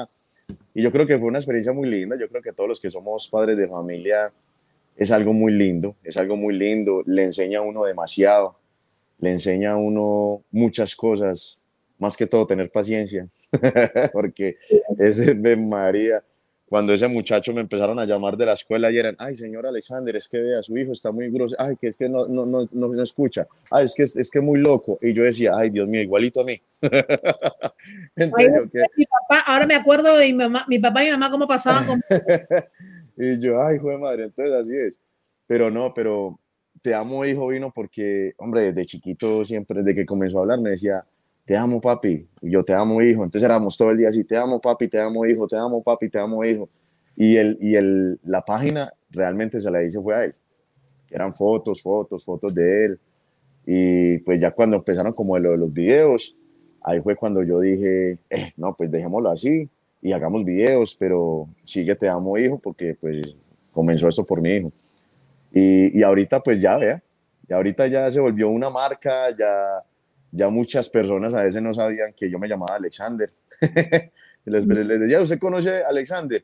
[0.73, 2.89] Y yo creo que fue una experiencia muy linda, yo creo que todos los que
[2.89, 4.31] somos padres de familia
[4.97, 8.57] es algo muy lindo, es algo muy lindo, le enseña a uno demasiado,
[9.19, 11.59] le enseña a uno muchas cosas,
[11.99, 13.27] más que todo tener paciencia,
[14.13, 14.57] porque
[14.97, 16.23] ese de María,
[16.67, 20.15] cuando ese muchacho me empezaron a llamar de la escuela y eran, ay, señor Alexander,
[20.15, 22.67] es que vea, su hijo está muy grosero, ay, que es que no, no, no,
[22.71, 24.97] no, escucha, ay, es que es, es que muy loco.
[25.01, 26.59] Y yo decía, ay, Dios mío, igualito a mí.
[28.15, 28.81] Entonces, ay, okay.
[28.97, 31.85] mi papá, ahora me acuerdo de mi, mamá, mi papá y mi mamá cómo pasaban
[31.85, 32.01] con...
[33.17, 34.99] y yo, ay, hijo de madre, entonces así es.
[35.47, 36.39] Pero no, pero
[36.81, 40.71] te amo, hijo, vino porque, hombre, desde chiquito siempre, desde que comenzó a hablar, me
[40.71, 41.03] decía,
[41.45, 44.37] te amo papi, y yo te amo hijo, entonces éramos todo el día así, te
[44.37, 46.67] amo papi, te amo hijo, te amo papi, te amo hijo,
[47.15, 50.35] y, el, y el, la página realmente se la hice fue a él,
[51.09, 52.99] eran fotos, fotos, fotos de él,
[53.65, 56.37] y pues ya cuando empezaron como lo de los videos,
[56.83, 59.69] ahí fue cuando yo dije, eh, no, pues dejémoslo así,
[60.01, 63.35] y hagamos videos, pero sigue te amo hijo, porque pues
[63.71, 64.71] comenzó esto por mi hijo,
[65.51, 67.01] y, y ahorita pues ya vea,
[67.47, 69.83] y ahorita ya se volvió una marca, ya
[70.31, 73.31] ya muchas personas a veces no sabían que yo me llamaba Alexander.
[74.45, 76.43] les, les, decía, ¿usted conoce a Alexander?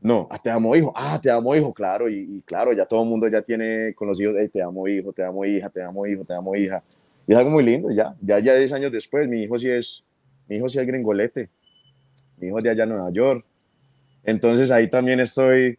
[0.00, 3.02] No, ah, te amo hijo, ah, te amo hijo, claro, y, y, claro, ya todo
[3.02, 6.24] el mundo ya tiene conocidos, hey, te amo hijo, te amo hija, te amo hijo,
[6.24, 6.82] te amo hija.
[7.26, 10.04] Y es algo muy lindo, ya, ya, ya 10 años después, mi hijo sí es,
[10.46, 11.48] mi hijo sí es gringolete,
[12.40, 13.44] mi hijo de allá en Nueva York.
[14.24, 15.78] Entonces ahí también estoy,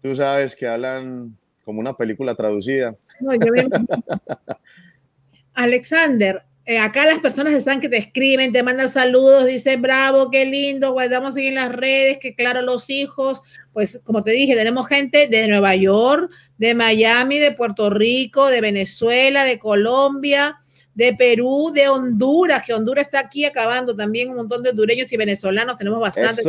[0.00, 2.96] tú sabes que hablan como una película traducida.
[3.20, 3.68] No, yo me...
[5.54, 10.44] Alexander, eh, acá las personas están que te escriben, te mandan saludos, dicen bravo, qué
[10.44, 14.86] lindo, guardamos ahí en las redes, que claro, los hijos, pues como te dije, tenemos
[14.86, 20.56] gente de Nueva York, de Miami, de Puerto Rico, de Venezuela, de Colombia,
[20.94, 25.16] de Perú, de Honduras, que Honduras está aquí acabando también un montón de hondureños y
[25.16, 26.46] venezolanos, tenemos bastantes.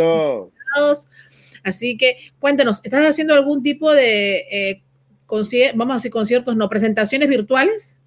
[1.64, 4.84] Así que cuéntanos, ¿estás haciendo algún tipo de, eh,
[5.76, 8.00] vamos a decir, conciertos, no, presentaciones virtuales?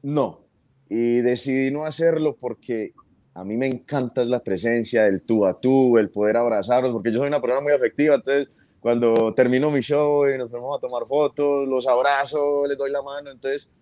[0.00, 0.44] No,
[0.88, 2.92] y decidí no hacerlo porque
[3.34, 7.18] a mí me encanta la presencia, el tú a tú, el poder abrazarlos, porque yo
[7.18, 8.48] soy una persona muy afectiva, entonces
[8.80, 13.02] cuando termino mi show y nos ponemos a tomar fotos, los abrazo, les doy la
[13.02, 13.72] mano, entonces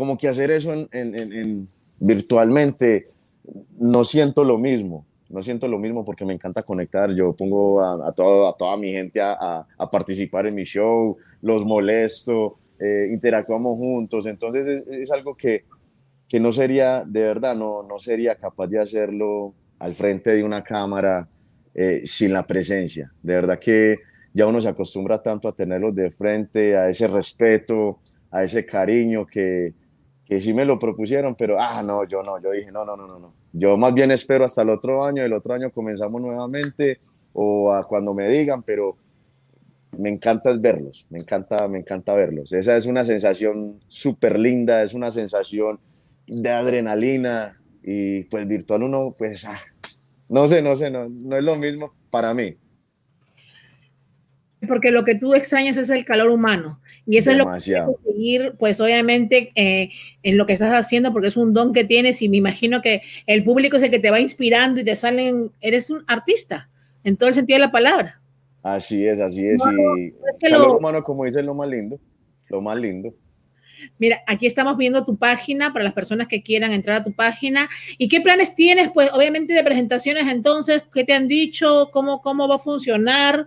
[0.00, 1.66] como que hacer eso en, en, en,
[1.98, 3.10] virtualmente
[3.78, 8.08] no siento lo mismo, no siento lo mismo porque me encanta conectar, yo pongo a,
[8.08, 13.08] a, todo, a toda mi gente a, a, participar en mi show, los molesto, eh,
[13.12, 15.64] interactuamos juntos, entonces es, es algo que
[16.30, 20.62] que no sería, de verdad, no, no sería capaz de hacerlo al frente de una
[20.62, 21.28] cámara
[21.74, 23.12] eh, sin la presencia.
[23.20, 23.98] De verdad que
[24.32, 27.98] ya uno se acostumbra tanto a tenerlos de frente, a ese respeto,
[28.30, 29.74] a ese cariño que,
[30.30, 33.08] que sí me lo propusieron, pero, ah, no, yo no, yo dije, no, no, no,
[33.08, 33.34] no, no.
[33.52, 37.00] Yo más bien espero hasta el otro año, el otro año comenzamos nuevamente
[37.32, 38.96] o a cuando me digan, pero
[39.98, 42.52] me encanta verlos, me encanta, me encanta verlos.
[42.52, 45.80] Esa es una sensación súper linda, es una sensación
[46.28, 49.58] de adrenalina y pues virtual uno, pues, ah,
[50.28, 52.54] no sé, no sé, no, no es lo mismo para mí.
[54.68, 57.92] Porque lo que tú extrañas es el calor humano y eso Demasiado.
[57.92, 59.90] es lo que seguir, pues obviamente eh,
[60.22, 63.00] en lo que estás haciendo, porque es un don que tienes y me imagino que
[63.26, 66.68] el público es el que te va inspirando y te salen, eres un artista
[67.04, 68.20] en todo el sentido de la palabra.
[68.62, 69.58] Así es, así es.
[69.58, 70.76] No, y es que calor lo...
[70.76, 71.98] humano, como dice, es lo más lindo,
[72.48, 73.14] lo más lindo.
[73.98, 77.68] Mira, aquí estamos viendo tu página para las personas que quieran entrar a tu página.
[77.98, 78.90] ¿Y qué planes tienes?
[78.92, 81.90] Pues obviamente de presentaciones entonces, ¿qué te han dicho?
[81.92, 83.46] ¿Cómo, cómo va a funcionar?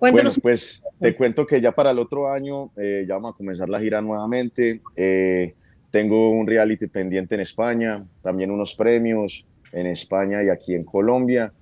[0.00, 0.34] Cuéntanos.
[0.34, 3.68] Bueno, pues te cuento que ya para el otro año eh, ya vamos a comenzar
[3.68, 4.80] la gira nuevamente.
[4.96, 5.54] Eh,
[5.90, 11.52] tengo un reality pendiente en España, también unos premios en España y aquí en Colombia.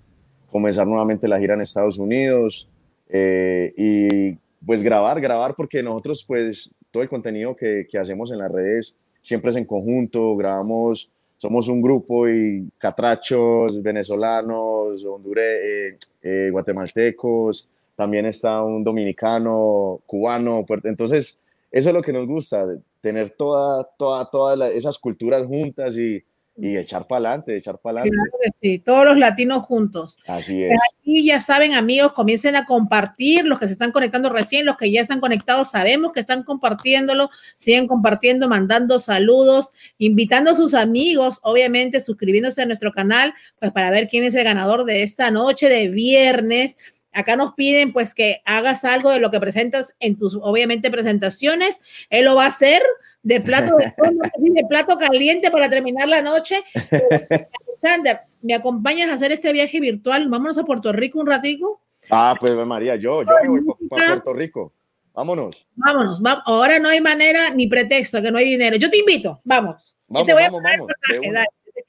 [0.46, 2.70] Comenzar nuevamente la gira en Estados Unidos
[3.08, 8.38] eh, y pues grabar, grabar porque nosotros pues todo el contenido que, que, hacemos en
[8.38, 15.98] las redes siempre es en conjunto, grabamos, somos un grupo y catrachos, venezolanos, hondure, eh,
[16.22, 22.64] eh, guatemaltecos, también está un dominicano, cubano, entonces eso es lo que nos gusta,
[23.00, 26.22] tener toda, toda, todas esas culturas juntas y,
[26.56, 28.30] y echar para adelante, echar para adelante.
[28.30, 30.16] Claro que sí, todos los latinos juntos.
[30.28, 30.78] Así es.
[30.92, 34.92] Aquí ya saben, amigos, comiencen a compartir, los que se están conectando recién, los que
[34.92, 41.40] ya están conectados, sabemos que están compartiéndolo, siguen compartiendo, mandando saludos, invitando a sus amigos,
[41.42, 45.68] obviamente suscribiéndose a nuestro canal, pues para ver quién es el ganador de esta noche
[45.68, 46.76] de viernes.
[47.12, 51.80] Acá nos piden pues que hagas algo de lo que presentas en tus, obviamente, presentaciones.
[52.10, 52.82] Él lo va a hacer
[53.22, 53.92] de plato de,
[54.38, 56.62] de plato caliente para terminar la noche.
[57.68, 60.28] Alexander, ¿me acompañas a hacer este viaje virtual?
[60.28, 61.82] Vámonos a Puerto Rico un ratico.
[62.10, 64.72] Ah, pues María, yo, yo me voy para Puerto Rico.
[65.12, 65.66] Vámonos.
[65.74, 66.22] Vámonos.
[66.22, 68.76] Va, ahora no hay manera ni pretexto que no hay dinero.
[68.76, 69.40] Yo te invito.
[69.44, 69.96] Vamos.
[70.06, 70.90] Vamos, te voy vamos, a vamos.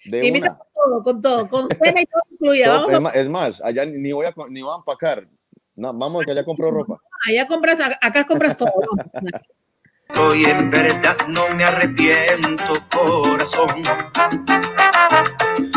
[0.06, 0.58] De una.
[0.58, 2.24] con todo, con todo, con cena y todo
[2.68, 5.28] Vamos, es, más, es más, allá ni voy a, ni voy a empacar.
[5.76, 7.00] No, vamos, que allá compro ropa.
[7.28, 8.72] allá compras, acá compras todo.
[10.18, 13.84] Hoy en verdad no me arrepiento, corazón.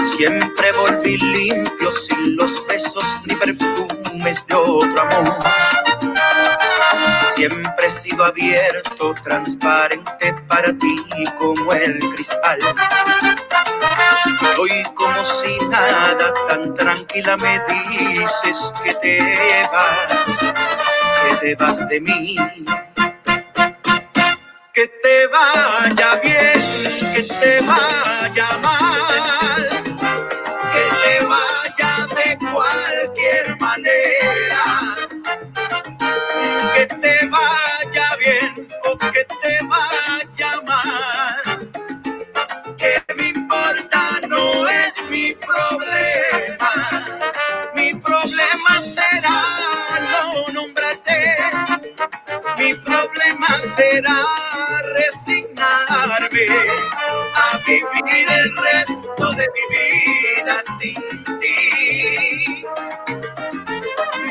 [0.05, 5.37] Siempre volví limpio sin los besos ni perfumes de otro amor.
[7.35, 10.97] Siempre he sido abierto, transparente para ti
[11.39, 12.59] como el cristal.
[14.59, 22.01] Hoy como si nada, tan tranquila me dices que te vas, que te vas de
[22.01, 22.37] mí.
[24.73, 28.52] Que te vaya bien, que te vaya
[52.63, 54.23] Mi problema será
[54.95, 56.47] resignarme
[57.35, 61.01] a vivir el resto de mi vida sin
[61.41, 62.65] ti.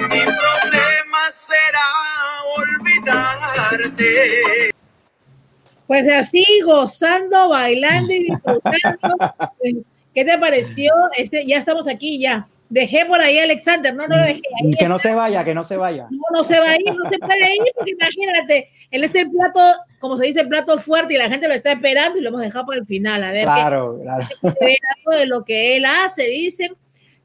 [0.08, 1.88] Mi problema será
[2.56, 4.10] olvidarte.
[5.88, 9.84] Pues así, gozando, bailando y disfrutando.
[10.16, 10.94] ¿Qué te pareció?
[11.18, 12.48] Este, ya estamos aquí, ya.
[12.72, 14.40] Dejé por ahí a Alexander, no, no lo dejé.
[14.64, 16.08] Ahí que no se vaya, que no se vaya.
[16.10, 19.30] No, no se va a ir, no se puede ir, porque imagínate, él es el
[19.30, 19.60] plato,
[20.00, 22.40] como se dice, el plato fuerte y la gente lo está esperando y lo hemos
[22.40, 23.26] dejado para el final.
[23.26, 24.26] A ver, Claro, claro.
[24.42, 26.74] que ver algo de lo que él hace, dicen.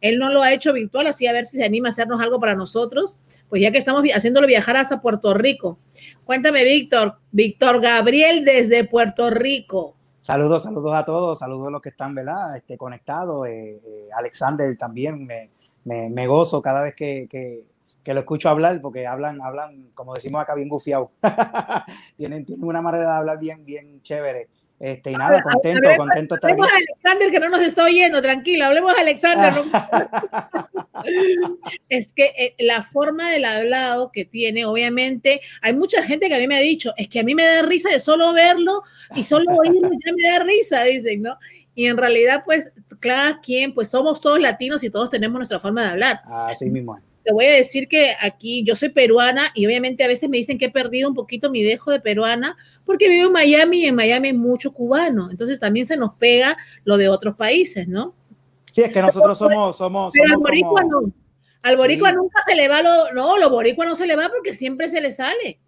[0.01, 2.39] Él no lo ha hecho virtual, así a ver si se anima a hacernos algo
[2.39, 5.79] para nosotros, pues ya que estamos haciéndolo viajar hasta Puerto Rico.
[6.25, 9.96] Cuéntame, Víctor, Víctor Gabriel desde Puerto Rico.
[10.27, 12.57] Saludos, saludos a todos, saludos a los que están, ¿verdad?
[12.57, 13.47] Este, conectados.
[13.47, 17.63] Eh, eh, Alexander también, me, me, gozo cada vez que, que,
[18.03, 21.13] que, lo escucho hablar, porque hablan, hablan, como decimos acá, bien gufiado.
[22.17, 24.49] tienen, tienen una manera de hablar bien, bien chévere.
[24.79, 28.67] Este, y nada, contento, contento estar Hablemos a Alexander que no nos está oyendo, tranquilo,
[28.67, 29.55] hablemos a Alexander.
[31.89, 36.39] es que eh, la forma del hablado que tiene, obviamente, hay mucha gente que a
[36.39, 38.83] mí me ha dicho, es que a mí me da risa de solo verlo
[39.15, 41.39] y solo oírlo ya me da risa, dicen, ¿no?
[41.75, 45.85] Y en realidad, pues, cada quien, pues somos todos latinos y todos tenemos nuestra forma
[45.85, 46.21] de hablar.
[46.27, 50.31] Así mismo te voy a decir que aquí yo soy peruana y obviamente a veces
[50.31, 53.81] me dicen que he perdido un poquito mi dejo de peruana porque vivo en Miami
[53.81, 55.29] y en Miami hay mucho cubano.
[55.29, 58.15] Entonces también se nos pega lo de otros países, ¿no?
[58.71, 59.77] Sí, es que nosotros somos...
[59.77, 61.13] somos, Pero al boricua no.
[61.63, 62.15] Al boricua sí.
[62.15, 63.13] nunca se le va lo...
[63.13, 65.59] No, lo boricua no se le va porque siempre se le sale.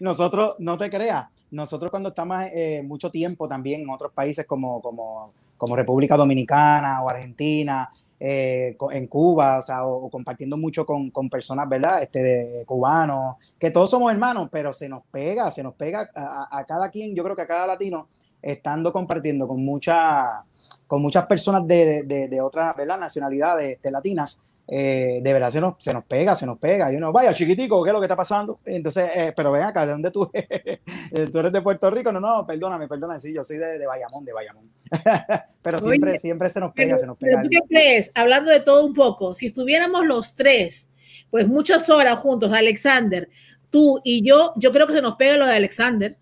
[0.00, 4.80] nosotros, no te creas, nosotros cuando estamos eh, mucho tiempo también en otros países como,
[4.80, 11.10] como, como República Dominicana o Argentina, eh, en Cuba, o sea, o, compartiendo mucho con,
[11.30, 12.02] personas, ¿verdad?
[12.02, 16.64] Este, de, cubanos, que todos somos hermanos, pero se nos pega, se nos pega a,
[16.66, 18.08] cada quien, yo creo que a cada latino,
[18.40, 20.44] estando compartiendo con, mucha,
[20.86, 22.98] con muchas personas de, de, de otras, ¿verdad?
[22.98, 26.92] Nacionalidades de latinas, eh, de verdad se nos, se nos pega, se nos pega.
[26.92, 28.60] Y uno, vaya, chiquitico, ¿qué es lo que está pasando?
[28.66, 30.80] Entonces, eh, pero ven acá, ¿de dónde tú eres?
[31.32, 32.12] ¿Tú eres de Puerto Rico?
[32.12, 34.70] No, no, perdóname, perdóname, sí, yo soy de, de Bayamón, de Bayamón.
[35.62, 37.42] pero siempre, Oye, siempre se nos pega, pero, se nos pega.
[37.42, 38.10] ¿Tú qué crees?
[38.14, 40.86] Hablando de todo un poco, si estuviéramos los tres,
[41.30, 43.30] pues muchas horas juntos, Alexander,
[43.70, 46.18] tú y yo, yo creo que se nos pega lo de Alexander.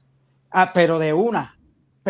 [0.51, 1.56] Ah, pero de una.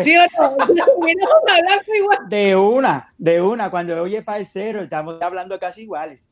[0.03, 0.57] ¿Sí o no?
[2.29, 3.69] de una, de una.
[3.69, 6.29] Cuando oye parcero, estamos hablando casi iguales.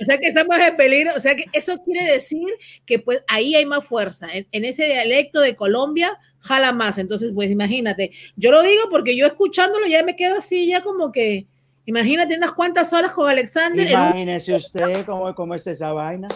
[0.00, 1.12] o sea que estamos en peligro.
[1.16, 2.48] O sea que eso quiere decir
[2.84, 4.28] que pues ahí hay más fuerza.
[4.32, 6.98] En, en ese dialecto de Colombia jala más.
[6.98, 8.12] Entonces, pues imagínate.
[8.36, 11.46] Yo lo digo porque yo escuchándolo ya me quedo así, ya como que.
[11.86, 13.90] Imagínate unas cuantas horas con Alexander.
[13.90, 14.56] Imagínese un...
[14.56, 16.28] usted cómo, cómo es esa vaina.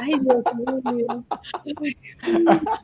[0.00, 0.42] Ay, Dios
[0.92, 1.24] mío.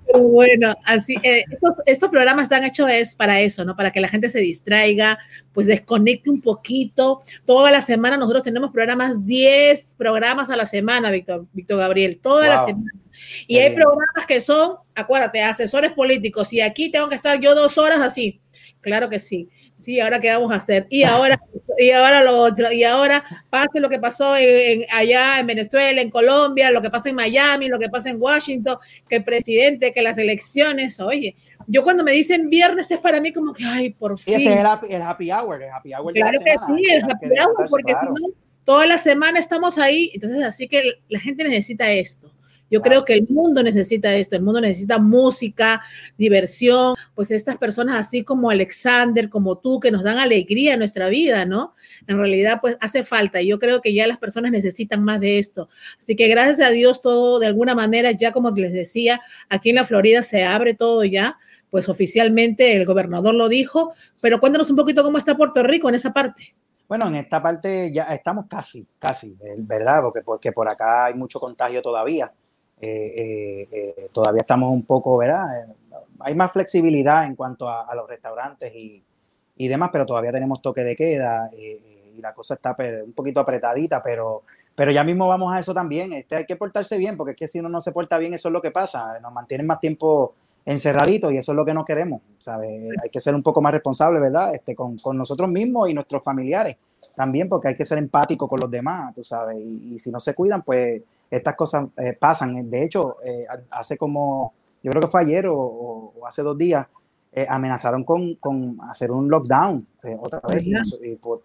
[0.06, 3.74] Pero bueno, así, eh, estos, estos, programas están hechos es para eso, ¿no?
[3.74, 5.18] Para que la gente se distraiga,
[5.52, 7.18] pues desconecte un poquito.
[7.44, 12.46] Toda la semana nosotros tenemos programas, 10 programas a la semana, Víctor, Víctor Gabriel, toda
[12.46, 12.56] wow.
[12.56, 12.92] la semana.
[13.48, 16.52] Y hay programas que son, acuérdate, asesores políticos.
[16.52, 18.40] Y aquí tengo que estar yo dos horas así.
[18.80, 21.40] Claro que sí sí, ahora qué vamos a hacer, y ahora,
[21.78, 26.00] y ahora lo otro, y ahora pase lo que pasó en, en, allá en Venezuela,
[26.00, 29.92] en Colombia, lo que pasa en Miami, lo que pasa en Washington, que el presidente,
[29.92, 33.90] que las elecciones, oye, yo cuando me dicen viernes es para mí como que, ay,
[33.90, 34.36] por fin.
[34.36, 36.12] Sí, ese es el happy, el happy hour, el happy hour.
[36.12, 38.14] Claro que semana, sí, el happy hour, porque claro.
[38.16, 38.28] si no,
[38.64, 42.31] toda la semana estamos ahí, entonces así que la gente necesita esto.
[42.72, 45.82] Yo creo que el mundo necesita esto, el mundo necesita música,
[46.16, 51.10] diversión, pues estas personas así como Alexander, como tú, que nos dan alegría en nuestra
[51.10, 51.74] vida, ¿no?
[52.06, 55.38] En realidad, pues hace falta y yo creo que ya las personas necesitan más de
[55.38, 55.68] esto.
[55.98, 59.76] Así que gracias a Dios todo, de alguna manera, ya como les decía, aquí en
[59.76, 61.36] la Florida se abre todo ya,
[61.68, 65.96] pues oficialmente el gobernador lo dijo, pero cuéntanos un poquito cómo está Puerto Rico en
[65.96, 66.54] esa parte.
[66.88, 70.00] Bueno, en esta parte ya estamos casi, casi, ¿verdad?
[70.00, 72.32] Porque, porque por acá hay mucho contagio todavía.
[72.84, 75.68] Eh, eh, todavía estamos un poco, ¿verdad?
[76.18, 79.00] Hay más flexibilidad en cuanto a, los restaurantes y,
[79.56, 83.38] y, demás, pero todavía tenemos toque de queda eh, y la cosa está un poquito
[83.38, 84.42] apretadita, pero,
[84.74, 86.12] pero ya mismo vamos a eso también.
[86.12, 88.48] Este, hay que portarse bien, porque es que si uno no se porta bien, eso
[88.48, 89.20] es lo que pasa.
[89.20, 92.82] Nos mantienen más tiempo encerraditos y eso es lo que no queremos, ¿sabes?
[93.00, 94.56] Hay que ser un poco más responsable, ¿verdad?
[94.56, 96.76] Este, con, con nosotros mismos y nuestros familiares
[97.14, 100.18] también, porque hay que ser empático con los demás, tú sabes, y, y si no
[100.18, 101.02] se cuidan, pues
[101.32, 102.68] estas cosas eh, pasan.
[102.68, 104.52] De hecho, eh, hace como,
[104.82, 106.86] yo creo que fue ayer o, o hace dos días,
[107.34, 110.64] eh, amenazaron con, con, hacer un lockdown eh, otra vez.
[111.02, 111.40] Y, por,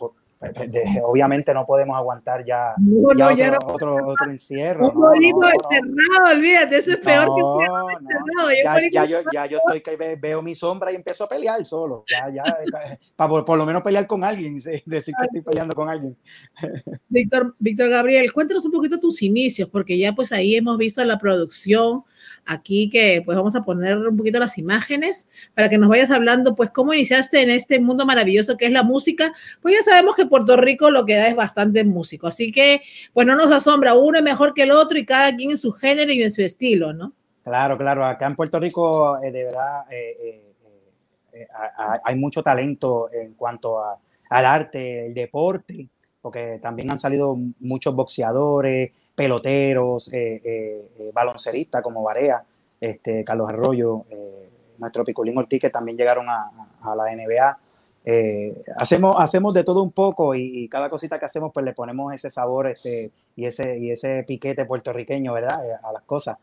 [1.03, 4.89] obviamente no podemos aguantar ya, no, ya, no, otro, ya no, otro, otro, encierro.
[4.89, 8.51] Un bolito encerrado, olvídate, eso es peor que encerrado.
[8.63, 12.05] Ya, ya, yo, ya yo estoy que veo mi sombra y empiezo a pelear solo.
[12.09, 12.43] Ya, ya,
[13.15, 16.15] para por, por, lo menos pelear con alguien, decir que estoy peleando con alguien.
[17.09, 21.17] Víctor, Víctor Gabriel, cuéntanos un poquito tus inicios, porque ya pues ahí hemos visto la
[21.17, 22.03] producción
[22.47, 26.55] aquí que pues vamos a poner un poquito las imágenes para que nos vayas hablando
[26.55, 29.33] pues cómo iniciaste en este mundo maravilloso que es la música.
[29.61, 32.81] Pues ya sabemos que Puerto Rico lo que da es bastante músico, así que
[33.13, 35.71] pues no nos asombra, uno es mejor que el otro y cada quien en su
[35.71, 37.13] género y en su estilo, ¿no?
[37.43, 40.53] Claro, claro, acá en Puerto Rico eh, de verdad eh, eh,
[41.33, 41.47] eh
[42.03, 45.87] hay mucho talento en cuanto a, al arte, el deporte,
[46.21, 52.43] porque también han salido muchos boxeadores, peloteros, eh, eh, balonceristas como Varea,
[52.79, 54.03] este, Carlos Arroyo,
[54.77, 56.51] nuestro Piculín Ortiz, que también llegaron a,
[56.95, 57.57] la NBA.
[58.77, 62.29] hacemos, hacemos de todo un poco y, cada cosita que hacemos pues le ponemos ese
[62.29, 65.61] sabor este, y, ese, y ese piquete puertorriqueño, ¿verdad?
[65.83, 66.37] a las cosas.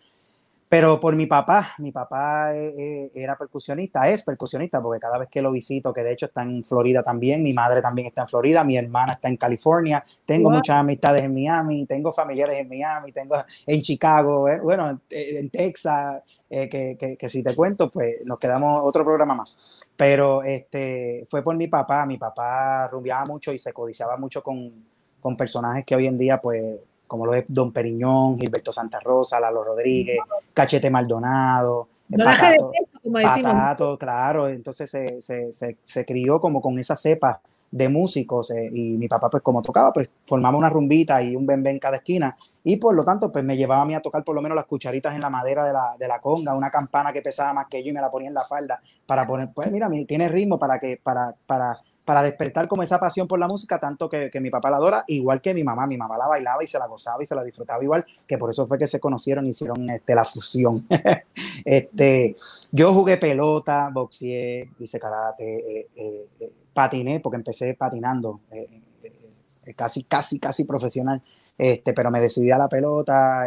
[0.69, 5.29] Pero por mi papá, mi papá eh, eh, era percusionista, es percusionista, porque cada vez
[5.29, 8.29] que lo visito, que de hecho está en Florida también, mi madre también está en
[8.29, 13.13] Florida, mi hermana está en California, tengo muchas amistades en Miami, tengo familiares en Miami,
[13.13, 13.37] tengo
[13.67, 19.05] en Chicago, eh, bueno, en, Texas, que, que, si te cuento, pues nos quedamos otro
[19.05, 19.57] programa más.
[19.97, 24.73] Pero este, fue por mi papá, mi papá rumbeaba mucho y se codiciaba mucho con,
[25.21, 29.41] con personajes que hoy en día, pues como lo es Don Periñón, Gilberto Santa Rosa,
[29.41, 30.19] Lalo Rodríguez,
[30.53, 36.97] Cachete Maldonado, Patato, como Patato, claro, entonces se, se, se, se, crió como con esa
[36.97, 37.41] cepa
[37.75, 41.45] de músicos eh, y mi papá pues como tocaba pues formaba una rumbita y un
[41.45, 44.23] bembé en cada esquina y por lo tanto pues me llevaba a mí a tocar
[44.23, 47.13] por lo menos las cucharitas en la madera de la, de la conga, una campana
[47.13, 49.73] que pesaba más que yo y me la ponía en la falda para poner, pues
[49.73, 53.79] mira, tiene ritmo para que, para, para para despertar como esa pasión por la música,
[53.79, 55.87] tanto que, mi papá la adora, igual que mi mamá.
[55.87, 58.51] Mi mamá la bailaba y se la gozaba y se la disfrutaba igual, que por
[58.51, 60.87] eso fue que se conocieron y hicieron este, la fusión.
[61.65, 62.37] este,
[62.73, 68.41] yo jugué pelota, boxeé, hice karate, eh, eh, eh, patiné, porque empecé patinando,
[69.75, 71.23] casi, casi, casi profesional.
[71.57, 73.47] Este, pero me decidí a la pelota,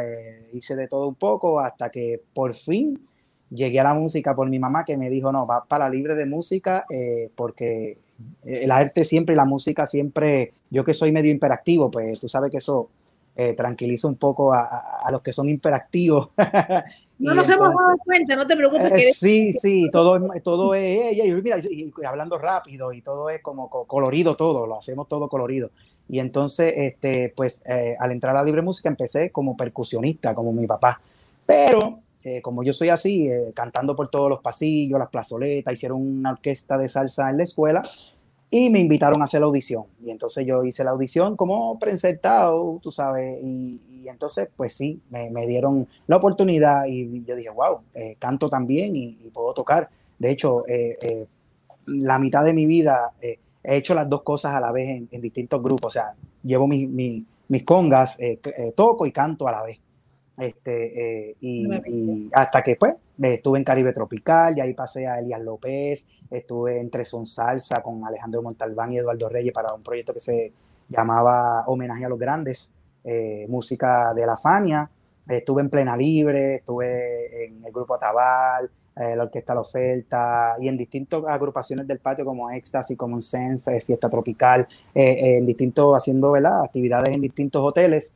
[0.54, 3.08] hice de todo un poco hasta que por fin
[3.50, 6.26] llegué a la música por mi mamá que me dijo, no, va para libre de
[6.26, 6.86] música
[7.36, 7.98] porque
[8.44, 12.52] el arte siempre y la música siempre, yo que soy medio imperactivo, pues tú sabes
[12.52, 12.90] que eso
[13.40, 16.30] eh, tranquiliza un poco a, los que son imperactivos.
[17.20, 18.92] no nos hemos dado cuenta, no te preocupes.
[18.94, 21.58] Eh, sí, sí, todo, todo es, y, mira,
[22.08, 25.70] hablando rápido y todo es como colorido todo, lo hacemos todo colorido.
[26.10, 30.66] Y entonces, este, pues eh, al entrar a libre música empecé como percusionista, como mi
[30.66, 31.00] papá.
[31.46, 32.00] Pero
[32.42, 36.78] como yo soy así, eh, cantando por todos los pasillos, las plazoletas, hicieron una orquesta
[36.78, 37.84] de salsa en la escuela
[38.50, 39.86] y me invitaron a hacer la audición.
[40.04, 45.46] Y entonces yo hice la audición como presentado, tú sabes, y, entonces pues sí, me,
[45.46, 49.90] dieron la oportunidad y yo dije, wow, eh, canto también y, puedo tocar.
[50.18, 51.28] De hecho, eh,
[51.86, 53.38] la mitad de mi vida he
[53.76, 58.18] hecho las dos cosas a la vez en, distintos grupos, o sea, llevo mis congas,
[58.76, 59.80] toco y canto a la vez.
[60.38, 65.42] Este, eh, y, hasta que pues estuve en Caribe Tropical, y ahí pasé a Elias
[65.42, 70.20] López, estuve en Son Salsa con Alejandro Montalbán y Eduardo Reyes para un proyecto que
[70.20, 70.54] se
[70.90, 72.72] llamaba Homenaje a los Grandes,
[73.04, 74.88] eh, música de la Fania,
[75.28, 80.68] estuve en Plena Libre, estuve en el grupo Atabal, eh, la Orquesta La Oferta y
[80.68, 86.64] en distintas agrupaciones del patio como Éxtasis, como Sense, Fiesta Tropical, en distintos, haciendo ¿verdad?
[86.64, 88.16] actividades en distintos hoteles.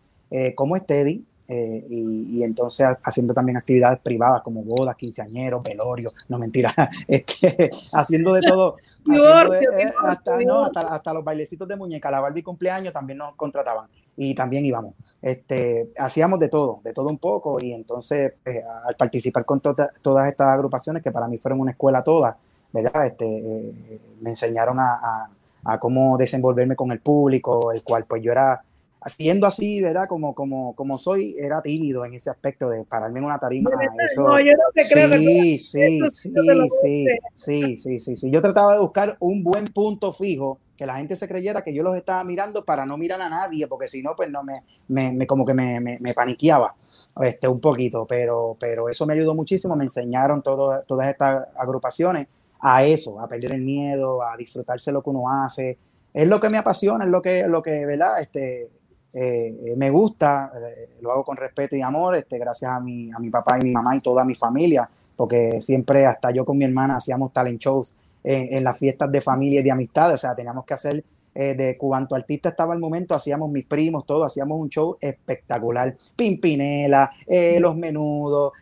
[0.56, 6.74] Como Steady, eh, y, entonces haciendo también actividades privadas como bodas, quinceañeros, velorio, no mentira,
[7.08, 8.78] es que haciendo de todo,
[9.14, 13.88] eh, hasta, los bailecitos de muñeca, la Barbie cumpleaños también nos contrataban.
[14.18, 14.94] Y también íbamos.
[15.22, 17.58] Este, hacíamos de todo, de todo un poco.
[17.62, 22.04] Y entonces pues, al participar con todas estas agrupaciones que para mí fueron una escuela
[22.04, 22.38] toda,
[22.74, 23.06] ¿verdad?
[23.06, 25.30] Este, eh, me enseñaron a,
[25.64, 28.62] a cómo desenvolverme con el público, el cual pues yo era
[29.02, 30.08] haciendo así, ¿verdad?
[30.08, 33.72] Como, como, como soy, era tímido en ese aspecto de pararme en una tarima.
[34.00, 35.10] Eso, no, yo no te creo.
[35.18, 36.32] Sí, sí, sí,
[36.70, 38.32] sí, sí, sí, sí, sí.
[38.32, 41.84] Yo trataba de buscar un buen punto fijo, que la gente se creyera que yo
[41.84, 45.28] los estaba mirando para no mirar a nadie, porque si no, pues no me, me,
[45.28, 46.76] como que me, me, paniqueaba
[47.22, 52.28] este, un poquito, pero, pero eso me ayudó muchísimo, me enseñaron todo, todas estas agrupaciones
[52.60, 55.78] a eso, a perder el miedo, a disfrutarse lo que uno hace.
[56.14, 58.20] Es lo que me apasiona, es lo que, lo que ¿verdad?
[58.20, 58.70] Este,
[59.14, 63.20] eh, me gusta, eh, lo hago con respeto y amor, este, gracias a mi, a
[63.20, 66.66] mi papá y mi mamá y toda mi familia, porque siempre, hasta yo con mi
[66.66, 70.66] hermana, hacíamos talent shows en, las fiestas de familia y de amistad, o sea, teníamos
[70.66, 71.04] que hacer
[71.34, 75.96] eh, de cuanto artista estaba el momento, hacíamos mis primos, todo, hacíamos un show espectacular.
[76.16, 77.12] Pimpinela,
[77.60, 78.54] Los Menudos,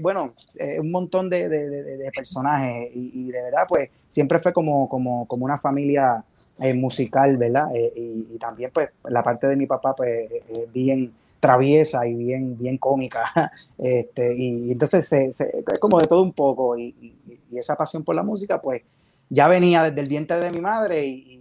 [0.00, 0.34] bueno,
[0.78, 5.44] un montón de, de, personajes y, y, de verdad, pues siempre fue como, como, como
[5.44, 6.24] una familia
[6.58, 7.74] eh, musical, ¿verdad?
[7.74, 12.58] Eh, y, también, pues, la parte de mi papá, pues, es bien traviesa y bien,
[12.58, 13.24] bien cómica.
[13.78, 16.76] Este, y, entonces es como de todo un poco.
[16.76, 17.16] Y,
[17.52, 18.82] esa pasión por la música, pues,
[19.30, 21.39] ya venía desde el vientre de mi madre y,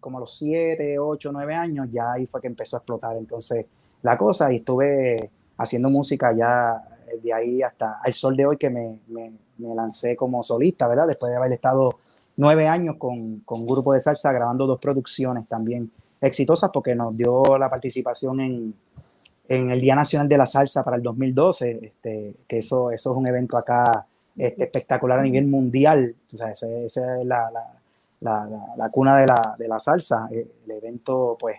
[0.00, 3.66] como a los siete, ocho, nueve años, ya ahí fue que empezó a explotar entonces
[4.02, 6.82] la cosa y estuve haciendo música ya
[7.22, 11.06] de ahí hasta el sol de hoy que me, me, me lancé como solista, ¿verdad?
[11.06, 11.98] Después de haber estado
[12.36, 17.16] nueve años con, con, un grupo de salsa grabando dos producciones también exitosas porque nos
[17.16, 18.74] dio la participación en,
[19.48, 23.16] en el Día Nacional de la Salsa para el 2012, este, que eso, eso es
[23.16, 26.14] un evento acá este, espectacular a nivel mundial.
[26.32, 27.77] O sea, esa, es la, la,
[28.20, 30.28] la, cuna de la, de la salsa.
[30.30, 31.56] Eh, el evento, pues,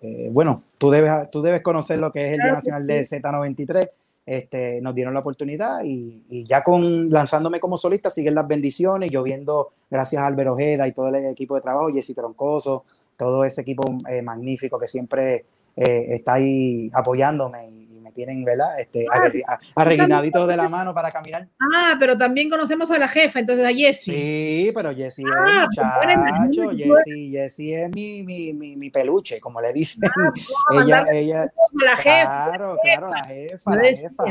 [0.00, 3.90] eh, bueno, tú debes, tú debes conocer lo que es el Día Nacional de Z93.
[4.24, 9.10] Este, nos dieron la oportunidad y, y, ya con lanzándome como solista siguen las bendiciones,
[9.10, 12.84] yo viendo, gracias a Álvaro Ojeda y todo el equipo de trabajo, Jessy Troncoso,
[13.16, 15.44] todo ese equipo eh, magnífico que siempre
[15.76, 17.81] eh, está ahí apoyándome y,
[18.12, 18.78] tienen, ¿verdad?
[18.80, 21.48] Este, ah, de la mano para caminar.
[21.74, 24.14] Ah, pero también conocemos a la jefa, entonces a Jessie.
[24.14, 29.40] Sí, pero Jessie es ah, pues, muchacho, Jessie, Jessie es mi, mi, mi, mi, peluche,
[29.40, 30.02] como le dicen.
[30.04, 30.32] Ah,
[30.82, 32.46] ella, ella, la jefa.
[32.46, 34.24] Claro, claro, la jefa, la jefa.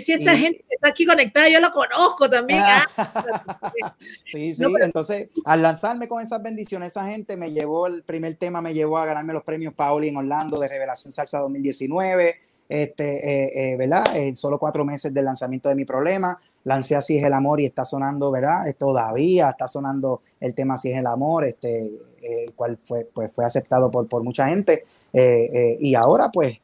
[0.00, 2.60] Si esta gente que está aquí conectada, yo la conozco también.
[4.24, 8.60] sí, sí, entonces al lanzarme con esas bendiciones, esa gente me llevó, el primer tema
[8.60, 13.72] me llevó a ganarme los premios Pauli en Orlando de Revelación Salsa 2019 este, eh,
[13.72, 14.04] eh, ¿verdad?
[14.34, 17.84] Solo cuatro meses del lanzamiento de mi problema, lancé Así es el amor y está
[17.84, 18.64] sonando, ¿verdad?
[18.76, 21.90] Todavía está sonando el tema Así es el amor, este,
[22.22, 24.84] el cual fue, pues, fue aceptado por, por mucha gente.
[25.12, 26.60] Eh, y ahora, pues,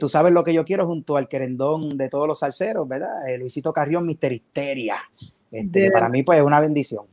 [0.00, 3.16] tú sabes lo que yo quiero junto al querendón de todos los salseros, ¿verdad?
[3.38, 4.96] Luisito Carrión, Mister Histeria.
[5.52, 7.04] Este, para mí, pues, es una bendición.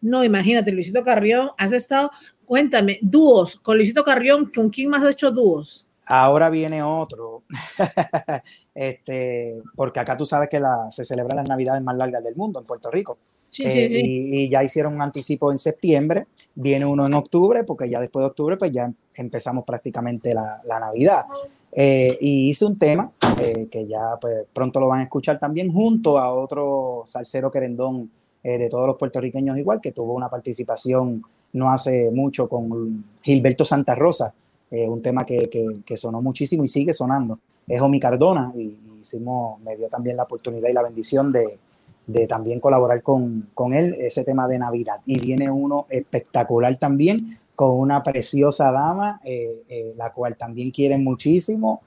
[0.00, 2.10] No, imagínate, Luisito Carrión, has estado,
[2.46, 5.86] cuéntame, dúos, con Luisito Carrión, ¿con quién más has hecho dúos?
[6.12, 7.44] Ahora viene otro,
[8.74, 12.58] este, porque acá tú sabes que la, se celebran las navidades más largas del mundo
[12.58, 13.18] en Puerto Rico.
[13.48, 14.00] Sí, sí, eh, sí.
[14.04, 18.26] Y, ya hicieron un anticipo en septiembre, viene uno en octubre, porque ya después de
[18.26, 21.26] octubre pues ya empezamos prácticamente la, la Navidad.
[21.70, 25.72] Eh, y hice un tema eh, que ya pues, pronto lo van a escuchar también
[25.72, 28.10] junto a otro salsero querendón
[28.42, 33.94] de todos los puertorriqueños igual, que tuvo una participación no hace mucho con Gilberto Santa
[33.94, 34.34] Rosa,
[34.70, 35.48] eh, un tema que,
[35.84, 37.38] que, sonó muchísimo y sigue sonando.
[37.66, 41.58] Es Omi Cardona y, hicimos, me dio también la oportunidad y la bendición de,
[42.06, 45.00] de también colaborar con, con, él ese tema de Navidad.
[45.06, 51.04] Y viene uno espectacular también con una preciosa dama, eh, eh, la cual también quieren
[51.04, 51.82] muchísimo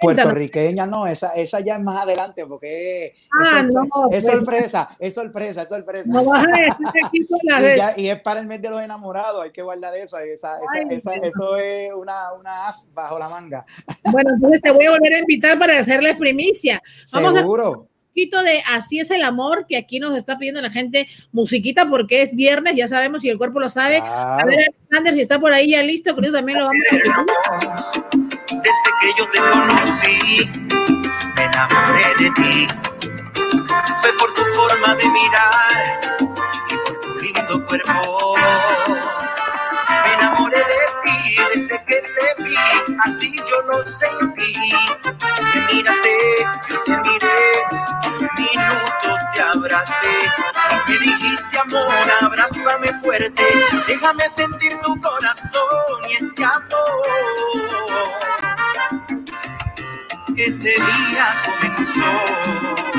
[0.00, 3.66] puertorriqueña, no, esa, esa ya es más adelante porque es, ah,
[4.10, 4.24] pues.
[4.24, 6.08] sorpresa, es sorpresa, es sorpresa.
[6.08, 6.48] No vas a
[7.96, 10.54] y, y, es para el mes de los enamorados, hay que guardar esa, esa,
[10.90, 13.64] esa, eso es una, una as bajo la manga.
[14.10, 16.82] Bueno, entonces te voy a volver a invitar para hacerles primicia.
[17.12, 17.88] Vamos Seguro.
[18.34, 22.22] A de Así es el amor, que aquí nos está pidiendo la gente musiquita porque
[22.22, 23.98] es viernes, ya sabemos y el cuerpo lo sabe.
[24.02, 28.10] A ver, Alexander, si está por ahí ya listo, con eso también lo vamos a
[28.50, 30.50] Desde que yo te conocí,
[31.36, 32.68] me enamoré de ti.
[34.00, 36.00] Fue por tu forma de mirar
[36.70, 38.34] y por tu lindo cuerpo.
[41.54, 42.56] Desde que te vi,
[43.04, 44.54] así yo lo sentí.
[45.54, 46.16] Me miraste,
[46.68, 47.48] yo te miré
[48.38, 50.16] minuto te abracé.
[50.86, 53.42] Me dijiste amor, abrázame fuerte,
[53.86, 57.06] déjame sentir tu corazón y este amor.
[60.36, 62.97] Ese día comenzó.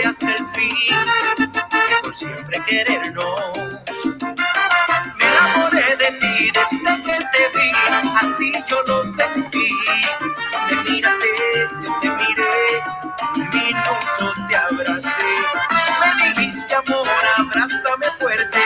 [0.00, 3.58] Hasta el fin y por siempre querernos.
[5.16, 7.70] Me enamoré de ti desde que te vi,
[8.20, 9.68] así yo lo sentí.
[10.70, 11.26] Me miraste,
[12.00, 12.54] te miré,
[13.36, 15.32] minutos te abracé.
[16.18, 17.06] Me dijiste amor,
[17.38, 18.58] abrázame fuerte.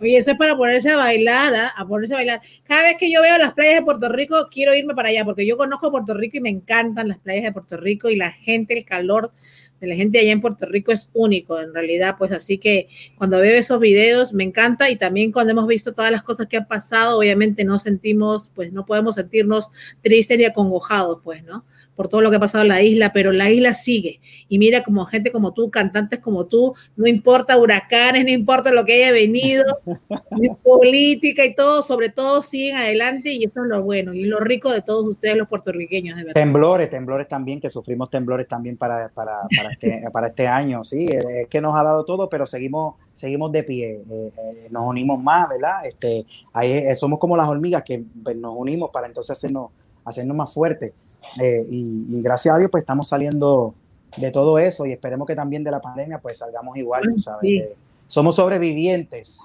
[0.00, 1.72] Oye, eso es para ponerse a bailar, ¿ah?
[1.74, 2.42] a ponerse a bailar.
[2.64, 5.46] Cada vez que yo veo las playas de Puerto Rico, quiero irme para allá, porque
[5.46, 8.76] yo conozco Puerto Rico y me encantan las playas de Puerto Rico y la gente,
[8.76, 9.32] el calor
[9.80, 13.38] de la gente allá en Puerto Rico es único, en realidad, pues así que cuando
[13.38, 16.66] veo esos videos me encanta y también cuando hemos visto todas las cosas que han
[16.66, 19.70] pasado, obviamente no sentimos, pues no podemos sentirnos
[20.00, 21.64] tristes ni acongojados, pues, ¿no?
[21.94, 24.20] por todo lo que ha pasado en la isla, pero la isla sigue.
[24.48, 28.84] Y mira, como gente como tú, cantantes como tú, no importa huracanes, no importa lo
[28.84, 29.64] que haya venido,
[30.62, 34.72] política y todo, sobre todo siguen adelante y eso es lo bueno y lo rico
[34.72, 36.40] de todos ustedes los puertorriqueños, de verdad.
[36.40, 41.06] Temblores, temblores también, que sufrimos temblores también para, para, para, este, para este año, sí,
[41.06, 45.22] es que nos ha dado todo, pero seguimos seguimos de pie, eh, eh, nos unimos
[45.22, 45.86] más, ¿verdad?
[45.86, 49.70] Este, ahí, eh, somos como las hormigas que pues, nos unimos para entonces hacernos,
[50.04, 50.92] hacernos más fuertes.
[51.40, 53.74] Eh, y, gracias a Dios, pues estamos saliendo
[54.16, 57.68] de todo eso y esperemos que también de la pandemia, pues salgamos igual, ¿sabes?
[58.06, 59.38] somos sobrevivientes.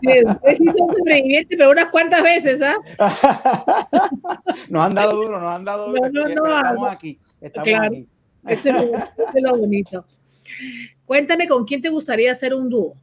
[0.00, 0.22] Sí,
[0.54, 2.76] sí somos sobrevivientes, pero unas cuantas veces, ¿ah?
[4.70, 6.08] nos han dado duro, nos han dado duro.
[6.12, 8.06] No, no, no, estamos aquí, estamos aquí.
[8.46, 10.04] Eso es, lo, bonito.
[11.04, 12.94] Cuéntame, ¿con quién te gustaría hacer un dúo?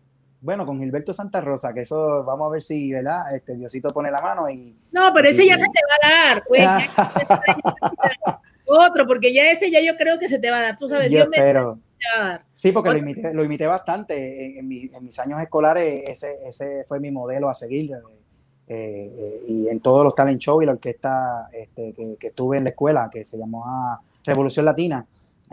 [0.42, 3.36] Bueno, con Gilberto Santa Rosa, que eso vamos a ver si, ¿verdad?
[3.36, 4.76] Este Diosito pone la mano y.
[4.92, 6.64] No, pero ese ya se te va a dar, pues.
[8.68, 10.78] Otro, porque ya ese ya yo creo que se te va a dar.
[10.78, 11.80] Tú sabes, yo espero.
[12.54, 14.60] Sí, porque lo imité, lo imité bastante.
[14.60, 17.92] En, mis años escolares, ese, ese fue mi modelo a seguir.
[18.68, 22.64] Eh, eh, y en todos los talent shows y la orquesta este, que, estuve en
[22.64, 23.64] la escuela, que se llamó
[24.24, 25.06] Revolución Latina,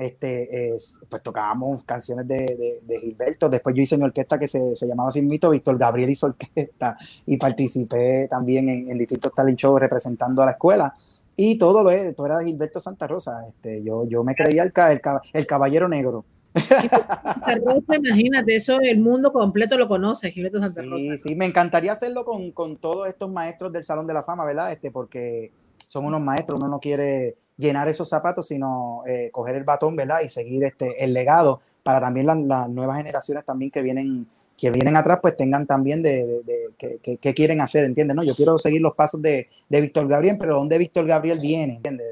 [0.03, 0.77] este,
[1.09, 3.49] pues tocábamos canciones de, Gilberto.
[3.49, 6.97] Después yo hice mi orquesta que se, llamaba Sin Mito, Víctor Gabriel hizo orquesta
[7.27, 10.93] y participé también en, distintos talent shows representando a la escuela.
[11.37, 13.47] Y todo, lo, todo era Gilberto Santa Rosa.
[13.49, 15.01] Este, yo, yo me creía el, el,
[15.33, 16.25] el caballero negro.
[16.55, 20.97] Santa Rosa, imagínate, eso el mundo completo lo conoce, Gilberto Santa Rosa.
[20.97, 24.45] Sí, sí, me encantaría hacerlo con, con, todos estos maestros del Salón de la Fama,
[24.45, 24.73] ¿verdad?
[24.73, 25.53] Este, porque
[25.93, 30.21] son unos maestros, uno no quiere llenar esos zapatos, sino eh, coger el batón, ¿verdad?
[30.25, 34.27] Y seguir este, el legado para también las nuevas generaciones también que vienen
[34.57, 38.17] que vienen atrás pues tengan también de, de, que, quieren hacer, ¿entiendes?
[38.17, 41.75] No, yo quiero seguir los pasos de, Víctor Gabriel, pero ¿dónde Víctor Gabriel viene?
[41.75, 42.07] ¿Entiendes?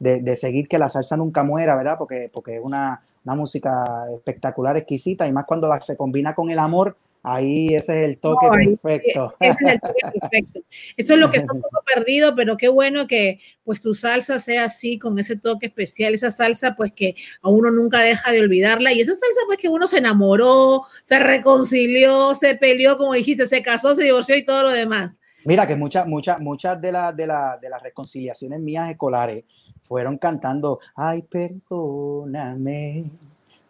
[0.00, 1.96] De, seguir que la salsa nunca muera, ¿verdad?
[1.98, 6.50] Porque, porque es una, una música espectacular, exquisita, y más cuando la, se combina con
[6.50, 9.34] el amor, ahí ese es el toque perfecto.
[9.40, 10.60] Ese es el toque perfecto.
[10.96, 14.38] Eso es lo que está un poco perdido, pero qué bueno que pues tu salsa
[14.38, 18.40] sea así, con ese toque especial, esa salsa pues que a uno nunca deja de
[18.40, 23.46] olvidarla, y esa salsa pues que uno se enamoró, se reconcilió, se peleó, como dijiste,
[23.48, 25.18] se casó, se divorció y todo lo demás.
[25.46, 29.44] Mira que muchas, muchas, muchas de, las de, de las reconciliaciones mías escolares
[29.86, 33.04] fueron cantando, ay, perdóname,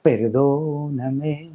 [0.03, 1.51] perdóname,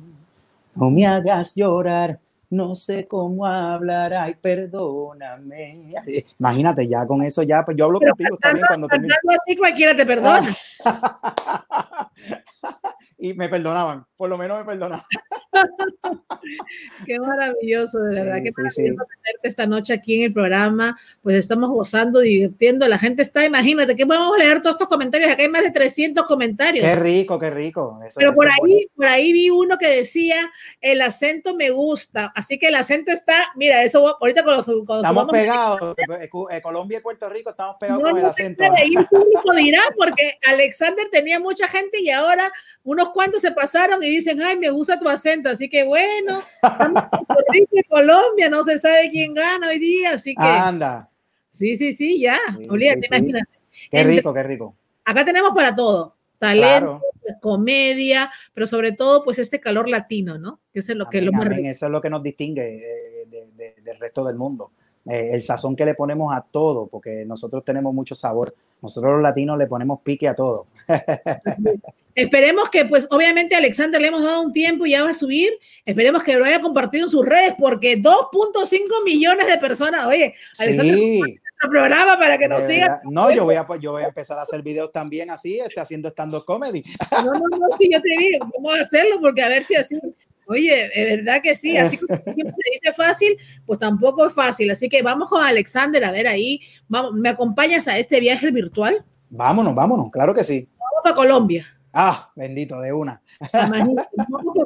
[0.75, 5.93] no me hagas llorar, no sé cómo hablar, ay, perdóname.
[6.39, 9.15] Imagínate, ya con eso ya, pues yo hablo contigo también cuando termino.
[9.29, 10.47] así cualquiera te perdona.
[13.17, 15.05] y me perdonaban, por lo menos me perdonaban.
[17.05, 20.97] Qué maravilloso, de verdad, qué maravilloso tenerte esta noche aquí en el programa.
[21.21, 25.43] Pues estamos gozando, divirtiendo, la gente está, imagínate, que a leer todos estos comentarios, acá
[25.43, 26.85] hay más de 300 comentarios.
[26.85, 27.99] Qué rico, qué rico.
[28.15, 30.49] Pero por ahí, por ahí vi uno que decía,
[30.81, 34.67] el acento me gusta, así que el acento está, mira, eso ahorita con los...
[34.67, 38.63] estamos pegados, eh, eh, Colombia y Puerto Rico estamos pegados con el acento.
[38.85, 42.48] Y un público dirá, porque Alexander tenía mucha gente y ahora
[42.83, 46.41] unos cuantos se pasaron y dicen, ay, me gusta tu acento, así que bueno,
[47.53, 50.43] y Colombia, no se sabe quién gana hoy día, así que...
[50.43, 51.09] Anda.
[51.49, 52.39] Sí, sí, sí, ya,
[52.69, 53.49] olvídate, imagínate.
[53.89, 54.75] Qué rico, qué rico.
[55.05, 57.01] Acá tenemos para todo, talento,
[57.41, 60.59] comedia, pero sobre todo, pues este calor latino, ¿no?
[60.73, 63.27] Que es lo que lo más Eso es lo que nos distingue eh,
[63.83, 64.71] del resto del mundo.
[65.05, 68.55] Eh, el sazón que le ponemos a todo, porque nosotros tenemos mucho sabor.
[68.81, 70.67] Nosotros los latinos le ponemos pique a todo.
[72.19, 75.51] Esperemos que, pues, obviamente, Alexander le hemos dado un tiempo y ya va a subir.
[75.85, 80.05] Esperemos que lo haya compartido en sus redes, porque 2.5 millones de personas.
[80.05, 81.39] Oye, Alexander, sí.
[81.69, 82.99] programa para que nos sigan.
[83.05, 86.09] No, yo voy, a, yo voy a empezar a hacer videos también así, este, haciendo
[86.09, 86.83] stand-up comedy.
[87.11, 89.97] No, no, no, sí, yo te digo, vamos a hacerlo, porque a ver si así
[90.49, 94.71] Oye, es verdad que sí, así como se dice fácil, pues tampoco es fácil.
[94.71, 99.05] Así que vamos con Alexander, a ver ahí, vamos, ¿me acompañas a este viaje virtual?
[99.29, 100.67] Vámonos, vámonos, claro que sí.
[100.71, 101.78] Vamos para Colombia.
[102.01, 103.21] Ah, bendito, de una.
[103.51, 104.05] vamos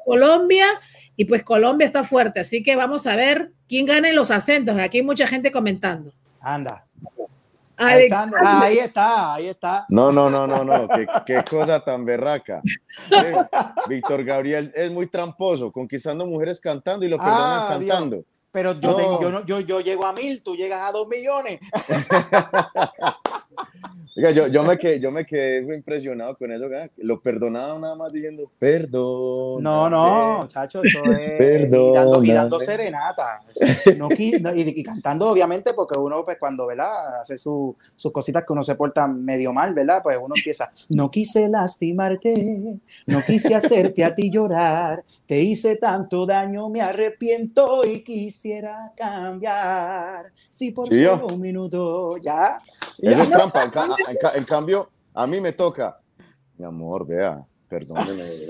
[0.05, 0.67] Colombia
[1.15, 4.77] y pues Colombia está fuerte, así que vamos a ver quién gana en los acentos.
[4.77, 6.13] Aquí hay mucha gente comentando.
[6.39, 6.85] Anda.
[7.75, 8.39] Alexander.
[8.45, 9.87] ahí está, ahí está.
[9.89, 10.87] No, no, no, no, no.
[11.25, 12.61] Qué, cosa tan berraca.
[13.89, 18.23] Víctor Gabriel es muy tramposo, conquistando mujeres cantando y lo perdonan ah, cantando.
[18.51, 21.59] Pero yo, yo, yo, yo llego a mil, tú llegas a dos millones.
[24.15, 26.65] yo, yo, me quedé, yo me quedé impresionado con eso,
[26.97, 29.63] lo perdonaba nada más diciendo perdón.
[29.63, 31.37] No, no, chacho, eso es.
[31.37, 31.93] Perdón.
[32.23, 33.41] Y dando, serenata.
[34.15, 37.21] y, cantando, obviamente, porque uno, pues, cuando, ¿verdad?
[37.21, 37.75] Hace sus
[38.11, 40.01] cositas que uno se porta medio mal, ¿verdad?
[40.03, 46.25] Pues uno empieza, no quise lastimarte, no quise hacerte a ti llorar, te hice tanto
[46.25, 50.31] daño, me arrepiento y quisiera cambiar.
[50.49, 52.59] Si por solo un minuto, ya.
[52.99, 53.17] Es
[53.51, 53.95] trampa.
[54.35, 55.99] En, cambio, a mí me toca.
[56.57, 58.49] Mi amor, vea, perdóneme.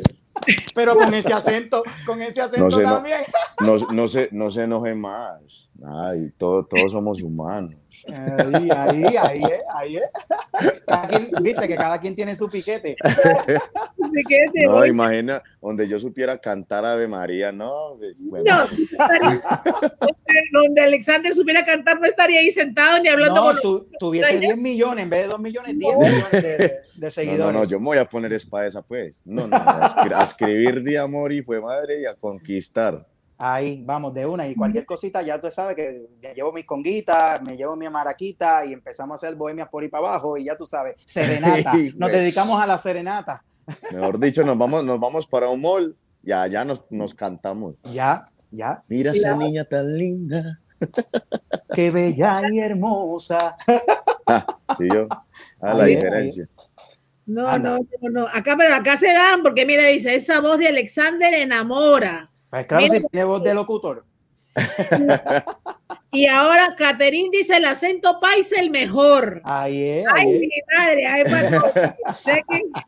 [0.75, 3.21] Pero con ese acento, con ese acento también.
[3.59, 5.69] No, no, se, no se enoje más.
[5.85, 7.75] Ay, todos somos humanos.
[8.07, 9.43] Ahí, ahí, ahí,
[9.73, 9.99] ahí,
[11.41, 12.97] Viste que cada quien tiene su piquete.
[14.65, 17.97] no, imagina donde yo supiera cantar Ave María, no.
[18.17, 18.67] Bueno.
[20.51, 24.39] No, donde Alexander supiera cantar, no estaría ahí sentado ni hablando no, con tu, tuviese
[24.39, 27.45] 10 millones en vez de 2 millones, 10 millones de, seguidores.
[27.45, 29.21] No, no, yo me voy a poner esa pues.
[29.25, 33.05] No, no, a escribir de amor y fue madre y a conquistar.
[33.37, 34.47] Ahí, vamos, de una.
[34.47, 38.65] Y cualquier cosita, ya tú sabes que me llevo mis conguitas, me llevo mi maraquita
[38.65, 40.37] y empezamos a hacer bohemias por ahí para abajo.
[40.37, 41.73] Y ya tú sabes, serenata.
[41.97, 43.43] Nos dedicamos a la serenata.
[43.91, 47.75] Mejor dicho, nos vamos, nos vamos para un mall y allá nos, nos cantamos.
[47.91, 48.83] Ya, ya.
[48.87, 50.59] Mira esa niña tan linda.
[51.73, 53.55] Qué bella y hermosa.
[54.25, 54.45] Ah,
[54.77, 55.05] sí, yo.
[55.59, 56.47] A la diferencia.
[57.25, 58.27] No, no, no, no.
[58.33, 62.31] Acá, pero acá se dan, porque mira, dice, esa voz de Alexander enamora.
[62.53, 64.05] Pues claro, si tiene voz de locutor.
[66.11, 69.41] y ahora Caterín dice el acento paisa el mejor.
[69.43, 70.05] Ahí es.
[70.13, 71.63] Ay, mi madre, ay, bueno,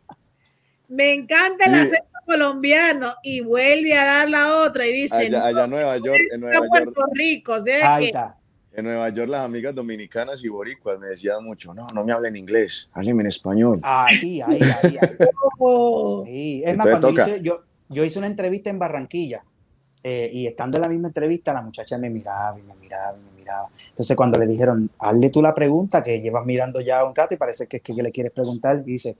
[0.87, 5.69] me encanta el acento colombiano y vuelve a dar la otra y dice allá, en
[5.71, 8.37] Nueva York, en Nueva Puerto Rico, Ahí está.
[8.71, 12.35] En Nueva York las amigas dominicanas y boricuas me decían mucho, no, no me hablen
[12.35, 13.79] inglés, hábleme en español.
[13.81, 14.97] Ahí, ahí, ahí.
[15.01, 15.17] ahí.
[15.57, 16.23] Oh.
[16.27, 19.43] Es más, cuando hice, yo, yo hice una entrevista en Barranquilla
[20.07, 23.23] eh, y estando en la misma entrevista, la muchacha me miraba y me miraba y
[23.23, 23.69] me miraba.
[23.89, 27.37] Entonces, cuando le dijeron, hazle tú la pregunta que llevas mirando ya un rato y
[27.37, 29.17] parece que es que le quieres preguntar, y dice,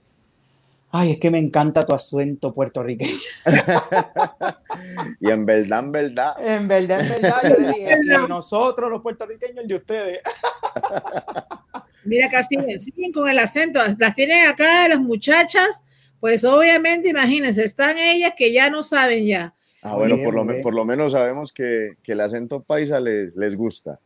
[0.92, 3.10] ay, es que me encanta tu acento puertorriqueño.
[5.20, 6.34] y en verdad, en verdad.
[6.38, 7.96] En verdad, en verdad, yo le dije,
[8.28, 10.20] nosotros los puertorriqueños, y ustedes.
[12.04, 15.82] Mira, siguen, siguen con el acento, las tienen acá las muchachas,
[16.20, 19.56] pues obviamente, imagínense, están ellas que ya no saben ya
[19.86, 23.56] Ah, bueno, por, lo, por lo menos sabemos que, que el acento paisa les, les,
[23.56, 24.00] gusta.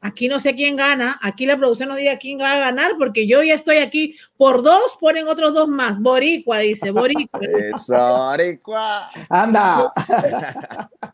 [0.00, 3.26] Aquí no sé quién gana, aquí la producción no diga quién va a ganar, porque
[3.26, 5.98] yo ya estoy aquí por dos, ponen otros dos más.
[6.00, 7.40] Boricua, dice, Boricua.
[7.74, 9.08] Eso, Boricua.
[9.30, 9.92] Anda.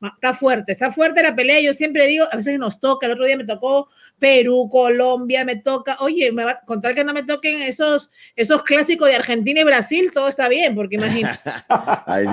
[0.00, 1.60] Está fuerte, está fuerte la pelea.
[1.60, 3.06] Yo siempre digo, a veces nos toca.
[3.06, 5.96] El otro día me tocó Perú, Colombia, me toca.
[5.98, 9.64] Oye, me va a contar que no me toquen esos, esos clásicos de Argentina y
[9.64, 11.40] Brasil, todo está bien, porque imagínate.
[12.06, 12.26] Ahí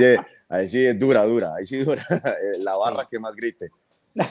[0.47, 2.03] Ahí sí es dura, dura, ahí sí dura.
[2.09, 3.69] Eh, la barra que más grite.
[4.13, 4.25] La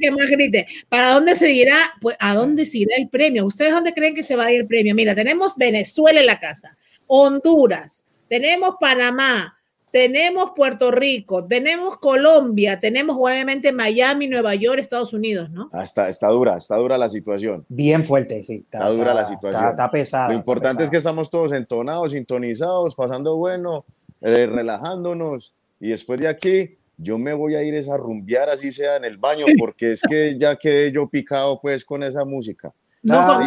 [0.00, 0.66] que más grite.
[0.88, 1.92] ¿Para dónde se irá?
[2.00, 3.46] Pues, ¿a dónde se irá el premio?
[3.46, 4.94] ¿Ustedes dónde creen que se va a ir el premio?
[4.94, 9.58] Mira, tenemos Venezuela en la casa, Honduras, tenemos Panamá,
[9.90, 15.70] tenemos Puerto Rico, tenemos Colombia, tenemos obviamente Miami, Nueva York, Estados Unidos, ¿no?
[15.72, 17.64] Ah, está, está dura, está dura la situación.
[17.68, 18.56] Bien fuerte, sí.
[18.56, 19.70] Está, dura la situación.
[19.70, 20.28] Está, pesada.
[20.28, 23.86] Lo importante es que estamos todos entonados, sintonizados, pasando bueno
[24.20, 25.54] eh, relajándonos.
[25.80, 29.16] Y después de aquí, yo me voy a ir a rumbear, así sea en el
[29.16, 32.72] baño, porque es que ya quedé yo picado pues con esa música.
[33.02, 33.40] No,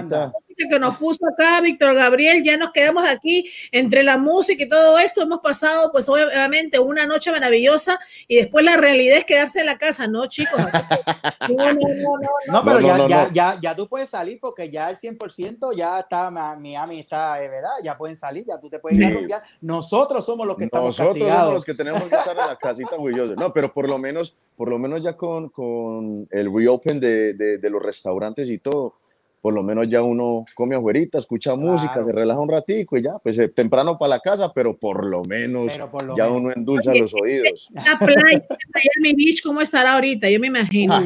[0.70, 4.98] que nos puso acá Víctor Gabriel, ya nos quedamos aquí entre la música y todo
[4.98, 9.66] esto, hemos pasado pues obviamente una noche maravillosa y después la realidad es quedarse en
[9.68, 10.60] la casa, ¿no, chicos?
[11.50, 14.96] No, no, no, no, pero ya, ya, ya, ya, tú puedes salir porque ya el
[14.96, 17.72] 100% ya está, Miami está, eh, ¿verdad?
[17.84, 19.42] Ya pueden salir, ya tú te puedes ir a rumbear.
[19.60, 22.92] Nosotros somos los que estamos Nosotros somos los que tenemos que estar en la casita
[22.94, 23.38] orgullosos.
[23.38, 27.58] No, pero por lo menos, por lo menos ya con, con el reopen de, de,
[27.58, 29.01] de los restaurantes y todo,
[29.42, 33.18] por lo menos ya uno come afuera, escucha música, se relaja un ratico y ya,
[33.18, 35.74] pues eh, temprano para la casa, pero por lo menos
[36.16, 37.70] ya uno endulza los oídos.
[37.74, 40.30] La playa Miami Beach, ¿cómo estará ahorita?
[40.30, 41.02] Yo me imagino.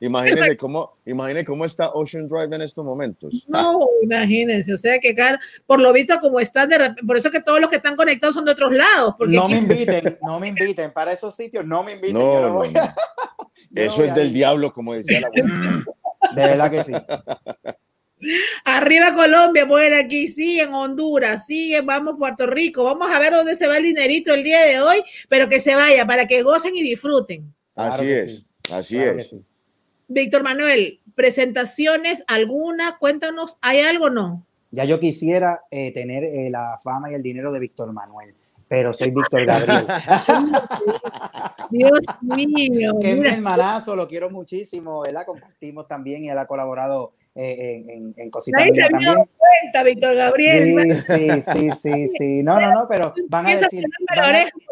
[0.00, 3.46] imagínense, cómo, imagínense cómo está Ocean Drive en estos momentos.
[3.48, 5.14] No, imagínense, o sea que
[5.66, 8.44] por lo visto como están, de, por eso que todos los que están conectados son
[8.44, 9.14] de otros lados.
[9.16, 12.20] Porque no me inviten, no me inviten, para esos sitios no me inviten.
[13.74, 15.84] eso es del diablo, como decía la abuela.
[16.34, 16.92] De verdad que sí.
[18.64, 23.56] Arriba Colombia, bueno, aquí sigue en Honduras, sigue, vamos Puerto Rico, vamos a ver dónde
[23.56, 26.76] se va el dinerito el día de hoy, pero que se vaya para que gocen
[26.76, 27.52] y disfruten.
[27.74, 29.36] Así es, así es.
[30.06, 34.46] Víctor Manuel, presentaciones alguna, cuéntanos, ¿hay algo o no?
[34.70, 38.34] Ya yo quisiera eh, tener eh, la fama y el dinero de Víctor Manuel
[38.72, 39.86] pero soy Víctor Gabriel.
[41.70, 42.94] Dios mío.
[43.02, 45.26] Que es mi hermanazo, lo quiero muchísimo, ¿verdad?
[45.26, 48.62] Compartimos también y él ha colaborado eh, en, en, cositas.
[48.62, 49.14] Ahí se también.
[49.14, 50.96] cuenta, Víctor Gabriel.
[50.96, 52.42] Sí, sí, sí, sí, sí.
[52.42, 53.84] No, no, no, pero van a decir.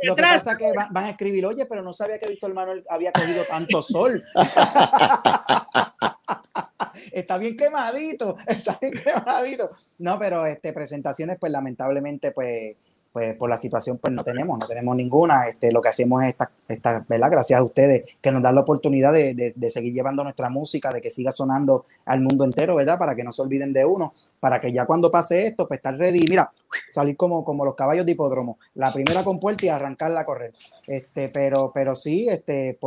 [0.02, 2.54] lo que pasa es que van, van, a escribir, oye, pero no sabía que Víctor
[2.54, 4.24] Manuel había cogido tanto sol.
[7.12, 9.68] está bien quemadito, está bien quemadito.
[9.98, 12.76] No, pero este, presentaciones, pues lamentablemente, pues
[13.12, 15.48] pues por la situación pues no tenemos, no tenemos ninguna.
[15.48, 17.30] Este, lo que hacemos es esta, esta ¿verdad?
[17.30, 21.00] Gracias a ustedes que nos dan la oportunidad de, de, seguir llevando nuestra música, de
[21.00, 22.98] que siga sonando al mundo entero, ¿verdad?
[22.98, 25.96] Para que no se olviden de uno, para que ya cuando pase esto, pues estar
[25.96, 26.52] ready, mira,
[26.90, 30.52] salir como, como los caballos de hipódromo, la primera compuerta y arrancarla a correr.
[30.86, 32.78] Este, pero, pero sí, este,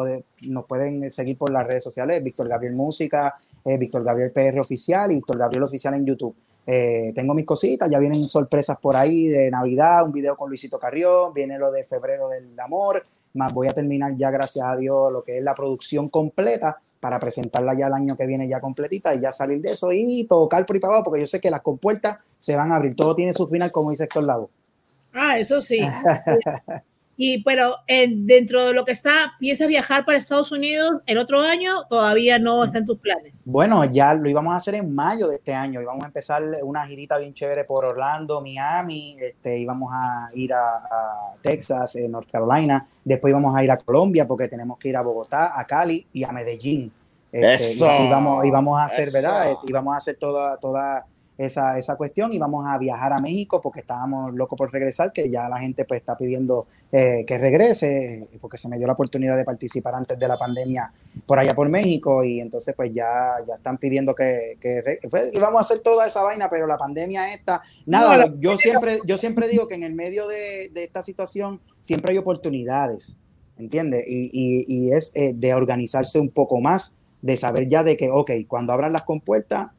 [0.41, 5.11] nos pueden seguir por las redes sociales, Víctor Gabriel Música, eh, Víctor Gabriel PR Oficial
[5.11, 6.35] y Víctor Gabriel Oficial en YouTube.
[6.65, 10.79] Eh, tengo mis cositas, ya vienen sorpresas por ahí de Navidad, un video con Luisito
[10.79, 15.11] Carrión, viene lo de febrero del amor, más voy a terminar ya, gracias a Dios,
[15.11, 19.13] lo que es la producción completa para presentarla ya el año que viene ya completita
[19.13, 21.51] y ya salir de eso y tocar por ahí para abajo, porque yo sé que
[21.51, 24.49] las compuertas se van a abrir, todo tiene su final, como dice Héctor Lago.
[25.11, 25.81] Ah, eso sí.
[27.15, 31.85] Y pero dentro de lo que está, ¿piensas viajar para Estados Unidos el otro año?
[31.87, 33.43] Todavía no está en tus planes.
[33.45, 35.81] Bueno, ya lo íbamos a hacer en mayo de este año.
[35.81, 39.17] Íbamos a empezar una girita bien chévere por Orlando, Miami.
[39.19, 42.87] Este, íbamos a ir a, Texas, eh, North Carolina.
[43.03, 46.23] Después íbamos a ir a Colombia porque tenemos que ir a Bogotá, a Cali y
[46.23, 46.91] a Medellín.
[47.31, 47.85] Este, eso,
[48.43, 49.53] y, vamos, a hacer, ¿verdad?
[49.67, 51.05] Y vamos a hacer toda, toda
[51.37, 55.29] esa, esa cuestión y vamos a viajar a México porque estábamos locos por regresar, que
[55.29, 59.35] ya la gente pues está pidiendo eh, que regrese, porque se me dio la oportunidad
[59.35, 60.91] de participar antes de la pandemia
[61.25, 64.99] por allá por México y entonces pues ya, ya están pidiendo que, que
[65.33, 69.47] íbamos a hacer toda esa vaina, pero la pandemia esta, nada, yo siempre, yo siempre
[69.47, 73.15] digo que en el medio de, esta situación siempre hay oportunidades,
[73.57, 74.05] ¿entiendes?
[74.07, 78.11] Y, y, y es eh, de organizarse un poco más, de saber ya de que,
[78.11, 79.69] ok, cuando abran las compuertas,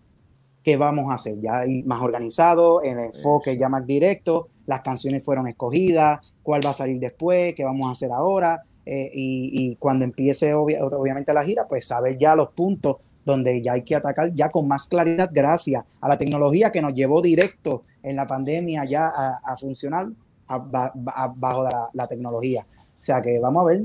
[0.65, 5.47] qué vamos a hacer, ya más organizado, el enfoque ya más directo, las canciones fueron
[5.47, 10.53] escogidas, cuál va a salir después, qué vamos a hacer ahora, eh, y, cuando empiece
[10.55, 14.69] obviamente la gira, pues saber ya los puntos donde ya hay que atacar ya con
[14.69, 19.57] más claridad gracias a la tecnología que nos llevó directo en la pandemia ya a,
[19.57, 20.09] funcionar
[20.47, 22.67] bajo la, tecnología.
[23.05, 23.83] O sea que vamos a ver,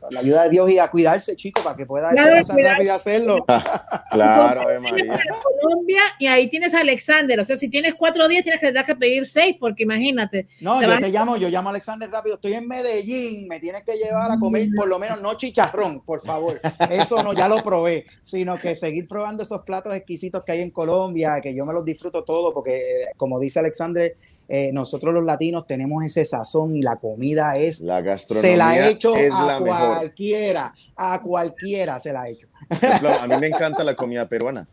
[0.00, 3.44] con la ayuda de Dios y a cuidarse, chicos, para que pueda claro, rápido hacerlo.
[4.10, 5.20] claro, María.
[5.60, 7.38] Colombia y ahí tienes a Alexander.
[7.38, 10.48] O sea, si tienes cuatro días, tienes que tener que pedir seis, porque imagínate.
[10.62, 12.36] No, yo te llamo, yo llamo a Alexander rápido.
[12.36, 16.22] Estoy en Medellín, me tienes que llevar a comer por lo menos no chicharrón, por
[16.22, 16.58] favor.
[16.88, 20.70] Eso no, ya lo probé, sino que seguir probando esos platos exquisitos que hay en
[20.70, 24.16] Colombia, que yo me los disfruto todo, porque como dice Alexander,
[24.48, 28.78] eh, nosotros los latinos tenemos ese sazón y la comida es, la gastronomía se la
[28.78, 32.46] he hecho a cualquiera, a cualquiera se la ha hecho.
[32.70, 34.68] a mí me encanta la comida peruana.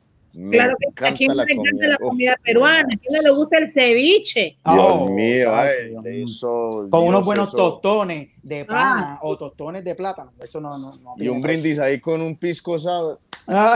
[0.51, 3.71] claro que a quién le encanta la comida peruana, a quién no le gusta el
[3.71, 4.57] ceviche.
[4.63, 5.51] Dios oh, mío,
[6.91, 8.65] con unos buenos tostones de ah.
[8.67, 12.35] pana o tostones de plátano, eso no, no, no Y un brindis ahí con un
[12.37, 13.19] pisco sour.
[13.47, 13.75] Ah.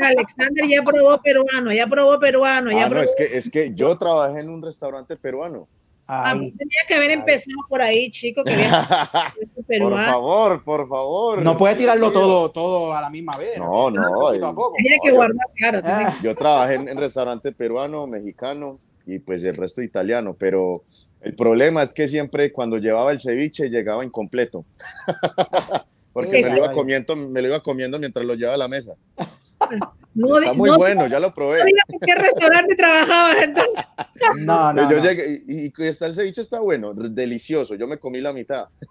[0.00, 2.70] Alexander ya probó peruano, ya probó peruano.
[2.70, 5.68] Ya ah, No, es, que, es que yo trabajé en un restaurante peruano.
[6.12, 8.42] Ah, tenía que haber empezado por ahí, chico.
[9.78, 11.42] por favor, por favor.
[11.42, 13.56] No puede tirarlo todo, todo a la misma vez.
[13.56, 14.32] No, no.
[14.32, 15.80] Tiene que guardar, claro.
[16.20, 20.82] Yo trabajé en, en restaurante peruano, mexicano y pues el resto italiano, pero
[21.20, 24.64] el problema es que siempre cuando llevaba el ceviche llegaba incompleto.
[26.12, 28.94] Porque me lo, iba comiendo, me lo iba comiendo mientras lo llevaba a la mesa.
[30.12, 31.60] No, Está muy bueno, ya lo probé.
[31.60, 33.84] ¿En qué restaurante trabajabas entonces?
[34.40, 34.90] No, no.
[34.90, 37.76] Yo Llegué, y, y, está el ceviche está bueno, delicioso.
[37.76, 38.66] Yo me comí la mitad.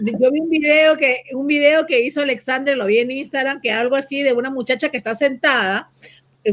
[0.00, 3.70] Yo vi un video que un video que hizo Alexander, lo vi en Instagram, que
[3.70, 5.90] algo así de una muchacha que está sentada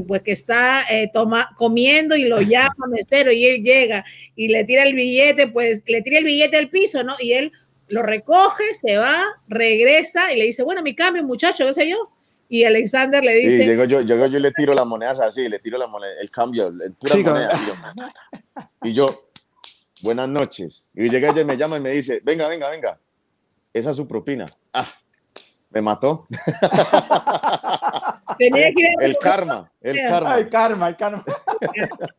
[0.08, 4.64] pues que está eh, toma, comiendo y lo llama mesero y él llega y le
[4.64, 7.16] tira el billete, pues le tira el billete al piso, ¿no?
[7.20, 7.52] Y él
[7.88, 12.12] lo recoge, se va, regresa y le dice, bueno, mi cambio, muchacho, qué sé yo.
[12.48, 13.58] Y Alexander le dice...
[13.58, 16.32] Sí, llego yo, llego yo le tiro las monedas así, le tiro la moneda, el
[16.32, 17.60] cambio, el pura moneda.
[18.84, 19.06] Y yo,
[20.02, 20.86] buenas noches.
[20.96, 23.00] Y llega ella y me llama y me dice, venga, venga, venga,
[23.74, 24.46] esa es su propina.
[24.74, 24.88] Ah,
[25.70, 26.28] me mató.
[28.38, 30.40] el karma, el karma.
[30.40, 31.24] El karma, el karma.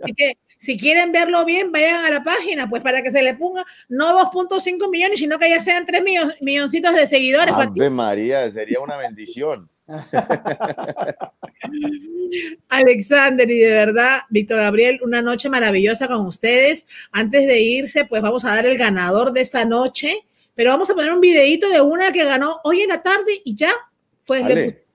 [0.02, 3.34] Así que si quieren verlo bien, vayan a la página, pues para que se le
[3.34, 6.02] ponga no 2.5 millones, sino que ya sean 3
[6.40, 7.54] milloncitos de seguidores.
[7.74, 9.70] De María, sería una bendición.
[12.68, 16.86] Alexander, y de verdad, Víctor Gabriel, una noche maravillosa con ustedes.
[17.10, 20.94] Antes de irse, pues vamos a dar el ganador de esta noche, pero vamos a
[20.94, 23.72] poner un videito de una que ganó hoy en la tarde y ya,
[24.26, 24.44] pues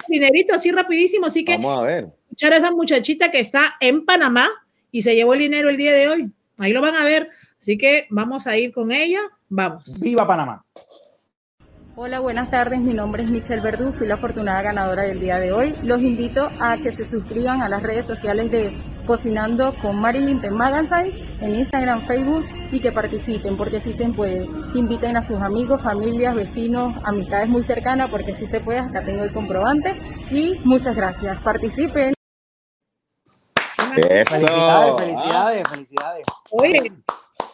[0.07, 2.07] dinerito así rapidísimo, así que vamos a ver.
[2.25, 4.49] Escuchar a esa muchachita que está en Panamá
[4.91, 6.31] y se llevó el dinero el día de hoy.
[6.57, 7.29] Ahí lo van a ver.
[7.59, 9.21] Así que vamos a ir con ella.
[9.49, 9.99] Vamos.
[9.99, 10.63] Viva Panamá.
[11.97, 12.81] Hola, buenas tardes.
[12.81, 15.73] Mi nombre es Michelle Verdú, fui la afortunada ganadora del día de hoy.
[15.81, 18.75] Los invito a que se suscriban a las redes sociales de
[19.07, 22.43] Cocinando con Marilyn de Magazine en Instagram, Facebook
[22.73, 24.43] y que participen porque sí se puede.
[24.73, 28.79] Inviten a sus amigos, familias, vecinos, amistades muy cercanas porque sí se puede.
[28.79, 29.97] Acá tengo el comprobante
[30.31, 31.41] y muchas gracias.
[31.43, 32.13] Participen.
[33.93, 36.25] Felicidades, felicidades, felicidades.
[36.51, 36.91] Oye,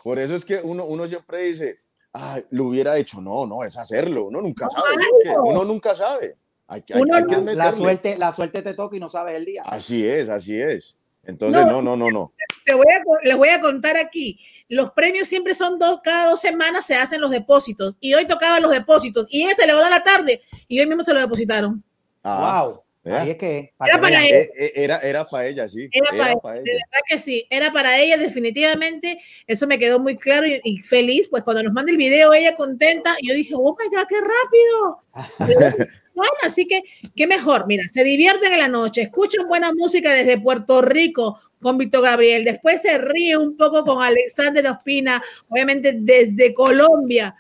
[0.04, 1.78] Por eso es que uno, uno siempre dice,
[2.14, 3.22] ah, lo hubiera hecho.
[3.22, 4.26] No, no, es hacerlo.
[4.26, 5.40] Uno nunca No, sabe.
[5.44, 6.36] Uno nunca sabe.
[6.68, 9.36] Hay, hay- Uno hay no- que La, suerte, la suerte te toca y no sabes
[9.36, 9.64] el día.
[9.66, 10.98] Así es, así es.
[11.24, 11.82] Entonces, No.
[11.82, 12.34] no, no, no,
[12.66, 14.40] te voy a, les voy a contar aquí.
[14.70, 17.98] Los premios siempre son dos, cada dos semanas se hacen los depósitos.
[18.00, 19.26] Y hoy tocaban los depósitos.
[19.30, 20.42] Y ella se le va a la tarde.
[20.68, 21.84] Y hoy mismo se lo depositaron.
[22.24, 22.82] Ah, wow.
[23.04, 23.74] Ahí es que.
[23.80, 24.38] Era que para ella.
[24.38, 25.90] Eh, eh, Era, era para ella, sí.
[25.92, 26.72] Era Era para para De ella.
[26.74, 31.28] verdad que sí, era para ella definitivamente, eso me quedó muy claro y, y feliz,
[31.30, 34.18] pues cuando nos manda el video ella contenta, y yo dije, oh my God, qué
[34.22, 35.88] rápido.
[36.14, 36.84] Bueno, así que,
[37.16, 41.78] qué mejor, mira, se divierten en la noche, escuchan buena música desde Puerto Rico con
[41.78, 47.34] Víctor Gabriel, después se ríe un poco con Alexander Ospina, obviamente desde Colombia,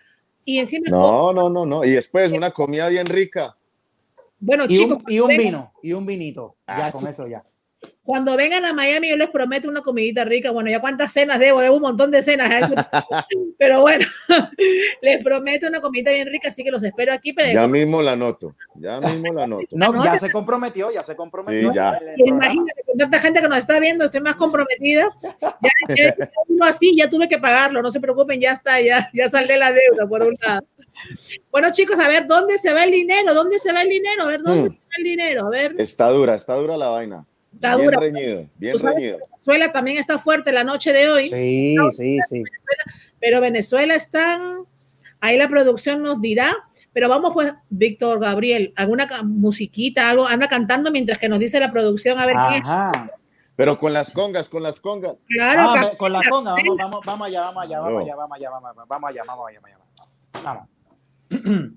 [0.46, 1.84] y encima, No, no, no, no.
[1.84, 3.56] Y después una comida bien rica.
[4.42, 6.58] Bueno Y chicos, un, y un vino, y un vinito.
[6.68, 6.92] Ya, Ah.
[6.92, 7.44] con eso ya.
[8.04, 10.52] Cuando vengan a Miami, yo les prometo una comidita rica.
[10.52, 12.70] Bueno, ya cuántas cenas debo, debo un montón de cenas.
[12.70, 12.76] ¿eh?
[13.58, 14.06] Pero bueno,
[15.02, 17.32] les prometo una comidita bien rica, así que los espero aquí.
[17.34, 18.56] Pero Ya mismo la noto.
[18.76, 19.68] Ya mismo la noto.
[19.72, 21.70] No, ya se comprometió, ya se comprometió.
[21.70, 22.00] Sí, ya.
[22.18, 25.08] imagínate, con tanta gente que nos está viendo, estoy más comprometida.
[25.40, 29.30] Ya, ya, uno así, ya tuve que pagarlo, no se preocupen, ya está, ya, ya
[29.30, 30.66] saldé la deuda por un lado.
[31.52, 33.34] Bueno, chicos, a ver, ¿dónde se va el dinero?
[33.34, 34.24] ¿Dónde se va el dinero?
[34.24, 34.74] A ver, ¿dónde Hmm.
[34.74, 35.48] se va el dinero?
[35.48, 37.26] A ver, Está dura, está dura la vaina.
[37.54, 38.00] Está bien dura.
[38.00, 39.20] reñido, bien reñido.
[39.32, 41.28] Venezuela también está fuerte la noche de hoy.
[41.28, 42.44] Sí, sí, sí.
[43.20, 44.66] pero Venezuela están,
[45.20, 46.56] ahí la producción nos dirá,
[46.94, 51.72] pero vamos pues, Víctor Gabriel, alguna musiquita, algo, anda cantando mientras que nos dice la
[51.72, 52.62] producción, a ver quién es.
[52.70, 52.92] Ajá.
[53.56, 55.16] Pero con las congas, con las congas.
[55.28, 58.00] Claro, Ah, con la conga, vamos, vamos, vamos allá, vamos allá, vamos No.
[58.00, 59.78] allá, vamos allá, vamos allá, vamos allá, vamos allá, vamos
[60.44, 60.68] allá.
[61.32, 61.72] Vamos.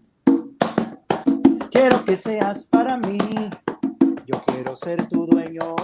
[1.71, 3.19] Quiero que seas para mí,
[4.27, 5.75] yo quiero ser tu dueño.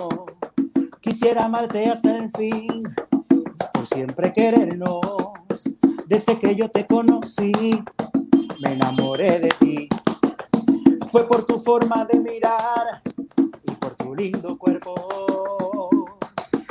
[1.00, 2.82] Quisiera amarte hasta el fin,
[3.72, 5.00] por siempre querernos.
[6.06, 7.52] Desde que yo te conocí,
[8.60, 9.88] me enamoré de ti.
[11.10, 13.02] Fue por tu forma de mirar
[13.64, 15.90] y por tu lindo cuerpo.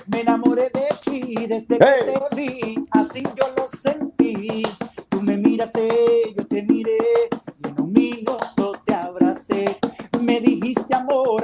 [0.08, 2.14] Me enamoré de ti desde que ¡Hey!
[2.30, 4.64] te vi, así yo lo sentí.
[5.10, 6.98] Tú me miraste, yo te miré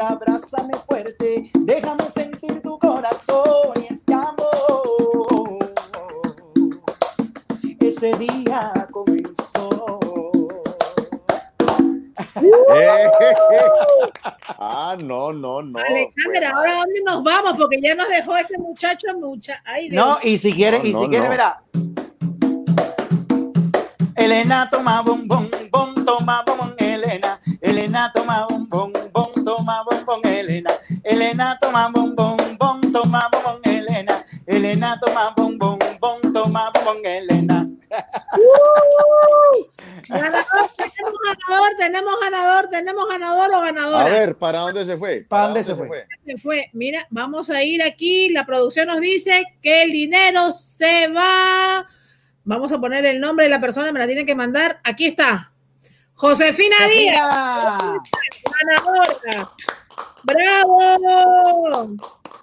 [0.10, 5.60] abrázame fuerte, déjame sentir tu corazón y este amor.
[7.80, 10.00] Ese día comenzó.
[14.58, 15.80] Ah, no, no, no.
[15.80, 19.62] Alexander, Pues, ahora dónde nos vamos, porque ya nos dejó este muchacho mucha.
[19.66, 20.04] Ay, Dios.
[20.06, 21.30] No, y si quiere, No, y no, si quiere, no.
[21.30, 21.62] verá.
[24.16, 27.40] Elena toma bombón, bom, toma bombón, Elena.
[27.62, 28.94] Elena toma bombón,
[30.24, 30.72] Elena.
[31.04, 34.26] Elena toma bombón, bom, toma bombón, Elena.
[34.46, 37.68] Elena toma bombón, bom, toma bombón, Elena.
[40.08, 44.04] Ganador, tenemos ganador, tenemos ganador, tenemos ganador o A ganadora.
[44.06, 45.26] ver, ¿para dónde se fue?
[45.28, 46.06] ¿Para dónde se fue?
[46.26, 46.70] Se fue.
[46.74, 48.30] Mira, vamos a ir aquí.
[48.30, 51.88] La producción nos dice que el dinero se va.
[52.44, 54.80] Vamos a poner el nombre de la persona, me la tienen que mandar.
[54.84, 55.52] Aquí está.
[56.14, 58.04] Josefina Díaz, Mira,
[58.76, 59.50] ganadora.
[60.26, 61.96] ¡Bravo!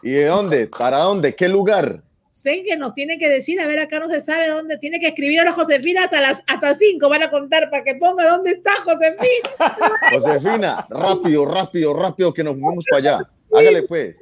[0.03, 0.67] ¿Y de dónde?
[0.67, 1.35] ¿Para dónde?
[1.35, 2.03] ¿Qué lugar?
[2.31, 5.09] Sé que nos tiene que decir, a ver, acá no se sabe dónde, tiene que
[5.09, 8.73] escribir ahora Josefina hasta las hasta cinco, van a contar para que ponga dónde está
[8.83, 9.21] Josefina.
[10.13, 13.31] Josefina, rápido, rápido, rápido, que nos fuimos para allá.
[13.53, 14.17] Hágale pues.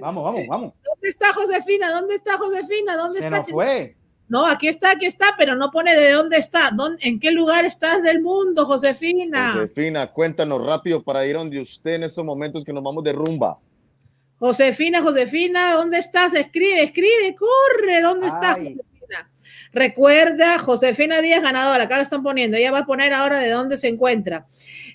[0.00, 0.72] Vamos, vamos, vamos.
[0.84, 1.90] ¿Dónde está Josefina?
[1.92, 2.96] ¿Dónde está Josefina?
[2.96, 3.38] ¿Dónde Se está?
[3.38, 3.96] nos fue.
[4.32, 6.70] No, aquí está, aquí está, pero no pone de dónde está.
[6.72, 9.52] ¿Dónde, ¿En qué lugar estás del mundo, Josefina?
[9.52, 13.58] Josefina, cuéntanos rápido para ir donde usted en estos momentos que nos vamos de rumba.
[14.38, 16.32] Josefina, Josefina, ¿dónde estás?
[16.32, 18.56] Escribe, escribe, corre, ¿dónde estás?
[18.56, 19.30] Josefina?
[19.70, 23.76] Recuerda, Josefina Díaz ganadora, acá lo están poniendo, ella va a poner ahora de dónde
[23.76, 24.46] se encuentra.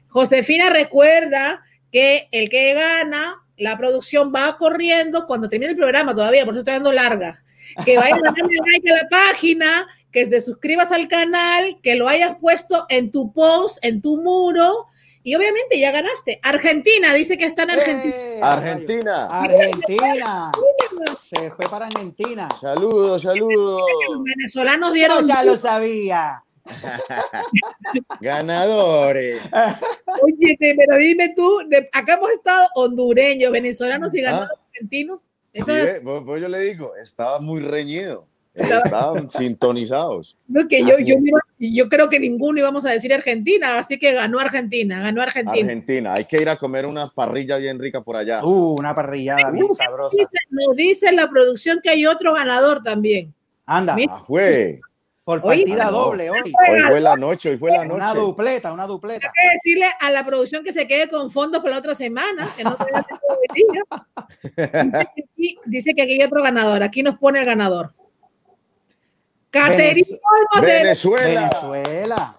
[0.08, 1.62] Josefina recuerda
[1.92, 6.62] que el que gana, la producción va corriendo cuando termine el programa todavía, por eso
[6.62, 7.44] estoy dando larga.
[7.86, 12.08] Que vaya a darle like a la página, que te suscribas al canal, que lo
[12.08, 14.88] hayas puesto en tu post, en tu muro.
[15.24, 16.40] Y obviamente ya ganaste.
[16.42, 18.16] Argentina, dice que está en Argentina.
[18.16, 19.28] Eh, Argentina.
[19.30, 20.52] Argentina.
[21.20, 22.48] Se fue para Argentina.
[22.62, 23.82] Saludos, saludos.
[24.10, 26.44] Los venezolanos Yo dieron ya lo sabía.
[28.22, 29.42] Ganadores.
[30.22, 31.60] Oye, pero dime tú,
[31.92, 34.62] acá hemos estado hondureños, venezolanos y ganadores ¿Ah?
[34.70, 35.24] argentinos.
[35.66, 38.28] Sí, pues, pues yo le digo, estaba muy reñido.
[38.58, 40.36] Estaban sintonizados.
[40.48, 41.16] No, que yo, yo,
[41.60, 45.60] yo, creo que ninguno íbamos a decir Argentina, así que ganó Argentina, ganó Argentina.
[45.60, 48.44] Argentina, hay que ir a comer una parrilla bien rica por allá.
[48.44, 50.16] Uh, una parrillada bien sabrosa.
[50.18, 53.34] Dice, nos dice la producción que hay otro ganador también.
[53.66, 53.96] Anda.
[54.10, 54.24] Ah.
[55.28, 56.40] Por partida doble hoy.
[56.70, 57.96] Hoy fue la noche, hoy fue la noche.
[57.96, 59.28] Una dupleta, una dupleta.
[59.28, 62.48] Hay que decirle a la producción que se quede con fondos por la otra semana,
[62.56, 62.78] que no
[65.36, 66.82] dice, dice que aquí hay otro ganador.
[66.82, 67.94] Aquí nos pone el ganador.
[69.50, 70.08] Caterina
[70.62, 71.50] Venezuela.
[71.74, 72.36] Venezuela.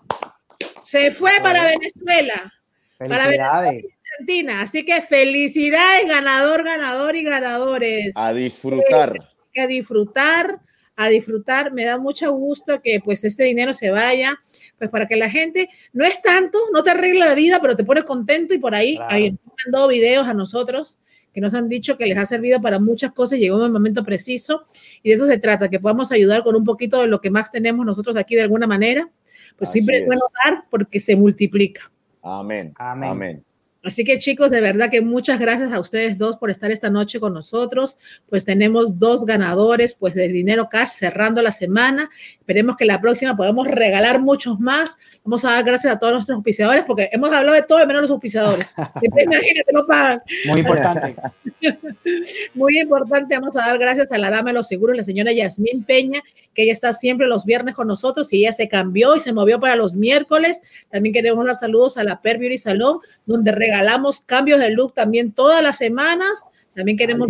[0.82, 2.54] Se fue para Venezuela.
[2.96, 4.62] Para Argentina.
[4.62, 8.16] Así que felicidades, ganador, ganador y ganadores.
[8.16, 9.12] A disfrutar.
[9.58, 10.60] A disfrutar,
[10.98, 11.72] a disfrutar.
[11.72, 14.38] Me da mucho gusto que pues este dinero se vaya,
[14.76, 17.84] pues para que la gente, no es tanto, no te arregla la vida, pero te
[17.84, 19.14] pone contento y por ahí, claro.
[19.14, 20.98] ahí mandado videos a nosotros
[21.32, 24.04] que nos han dicho que les ha servido para muchas cosas, llegó en el momento
[24.04, 24.64] preciso
[25.02, 27.52] y de eso se trata, que podamos ayudar con un poquito de lo que más
[27.52, 29.08] tenemos nosotros aquí de alguna manera,
[29.56, 31.92] pues Así siempre es bueno dar porque se multiplica.
[32.22, 32.72] Amén.
[32.76, 33.10] Amén.
[33.10, 33.44] Amén.
[33.82, 37.20] Así que chicos, de verdad que muchas gracias a ustedes dos por estar esta noche
[37.20, 37.96] con nosotros.
[38.28, 42.10] Pues tenemos dos ganadores, pues del dinero cash cerrando la semana.
[42.32, 44.96] Esperemos que la próxima podamos regalar muchos más.
[45.24, 48.10] Vamos a dar gracias a todos nuestros auspiciadores porque hemos hablado de todo menos los
[48.10, 48.66] auspiciadores.
[49.02, 50.22] Imagínate, no pagan.
[50.46, 51.16] Muy importante.
[52.54, 53.38] Muy importante.
[53.38, 56.20] Vamos a dar gracias a la dama de los seguros, la señora Yasmín Peña,
[56.52, 59.60] que ella está siempre los viernes con nosotros y ella se cambió y se movió
[59.60, 60.62] para los miércoles.
[60.90, 65.32] También queremos dar saludos a la Per Beauty Salón, donde regalamos cambios de look también
[65.32, 66.44] todas las semanas.
[66.74, 67.28] También queremos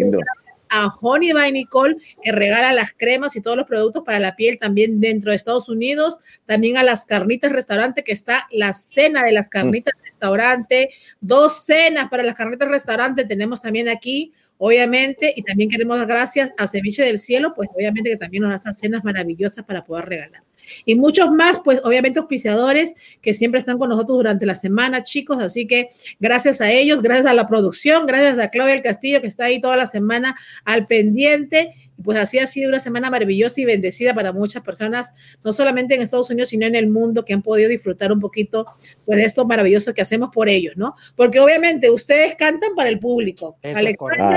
[0.71, 4.59] a Honey by Nicole, que regala las cremas y todos los productos para la piel
[4.59, 6.19] también dentro de Estados Unidos.
[6.47, 10.05] También a las carnitas restaurante, que está la cena de las carnitas mm.
[10.05, 10.91] restaurante.
[11.21, 16.53] Dos cenas para las carnitas restaurante tenemos también aquí obviamente, y también queremos dar gracias
[16.59, 20.07] a Ceviche del Cielo, pues obviamente que también nos da esas cenas maravillosas para poder
[20.07, 20.43] regalar.
[20.85, 25.41] Y muchos más, pues obviamente auspiciadores que siempre están con nosotros durante la semana, chicos,
[25.41, 25.89] así que
[26.21, 29.61] gracias a ellos, gracias a la producción, gracias a Claudia del Castillo que está ahí
[29.61, 31.75] toda la semana al pendiente.
[31.97, 35.97] Y pues así ha sido una semana maravillosa y bendecida para muchas personas, no solamente
[35.97, 38.67] en Estados Unidos, sino en el mundo, que han podido disfrutar un poquito
[39.05, 40.95] pues, de esto maravilloso que hacemos por ellos, ¿no?
[41.17, 43.59] Porque obviamente ustedes cantan para el público.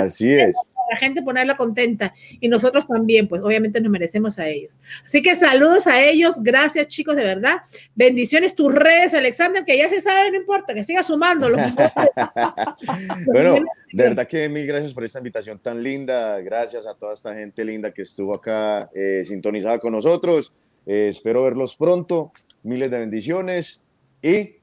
[0.03, 0.55] Así es
[0.91, 4.79] la gente ponerla contenta y nosotros también, pues obviamente nos merecemos a ellos.
[5.05, 7.57] Así que saludos a ellos, gracias chicos, de verdad.
[7.95, 11.49] Bendiciones tus redes, Alexander, que ya se sabe, no importa, que siga sumando.
[13.27, 13.55] bueno,
[13.91, 17.63] de verdad que mil gracias por esta invitación tan linda, gracias a toda esta gente
[17.63, 20.53] linda que estuvo acá eh, sintonizada con nosotros.
[20.85, 22.33] Eh, espero verlos pronto,
[22.63, 23.81] miles de bendiciones
[24.21, 24.55] y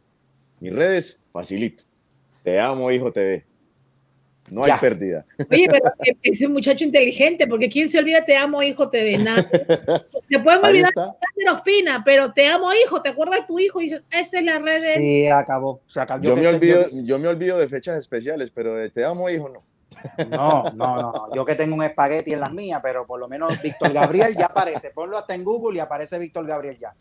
[0.60, 1.84] mis redes, facilito.
[2.42, 3.44] Te amo, hijo TV.
[4.51, 5.24] No hay pérdida.
[5.51, 5.92] Oye, pero
[6.22, 9.46] ese muchacho inteligente, porque ¿quién se olvida te amo, hijo, te ve nada?
[10.28, 10.92] Se pueden olvidar
[11.53, 13.80] Ospina, pero te amo, hijo, ¿te acuerdas de tu hijo?
[13.80, 14.94] Y dices, esa es la red de...
[14.96, 15.80] Sí, acabó.
[15.86, 16.22] Se acabó.
[16.22, 17.03] Yo, yo, me olvido, yo...
[17.03, 19.64] yo me olvido de fechas especiales, pero de te amo, hijo, no.
[20.30, 21.34] No, no, no.
[21.34, 24.46] Yo que tengo un espagueti en las mías, pero por lo menos Víctor Gabriel ya
[24.46, 24.90] aparece.
[24.90, 26.94] Ponlo hasta en Google y aparece Víctor Gabriel ya.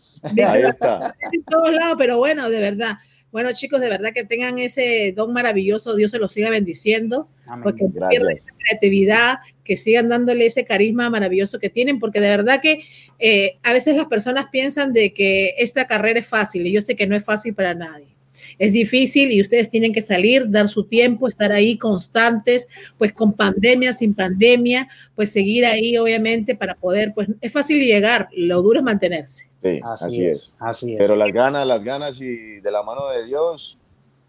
[0.50, 1.16] Ahí está.
[1.32, 2.98] En todos lados, pero bueno, de verdad.
[3.32, 7.63] Bueno, chicos, de verdad que tengan ese don maravilloso, Dios se los siga bendiciendo, Amén.
[7.63, 12.61] porque pierdan esa creatividad, que sigan dándole ese carisma maravilloso que tienen, porque de verdad
[12.61, 12.84] que
[13.20, 16.95] eh, a veces las personas piensan de que esta carrera es fácil, y yo sé
[16.95, 18.17] que no es fácil para nadie.
[18.59, 22.67] Es difícil y ustedes tienen que salir, dar su tiempo, estar ahí constantes,
[22.97, 28.29] pues con pandemia, sin pandemia, pues seguir ahí obviamente para poder, pues es fácil llegar,
[28.32, 29.46] lo duro es mantenerse.
[29.62, 31.00] Sí, así, así es, es, Así es.
[31.00, 33.79] Pero las ganas, las ganas y de la mano de Dios.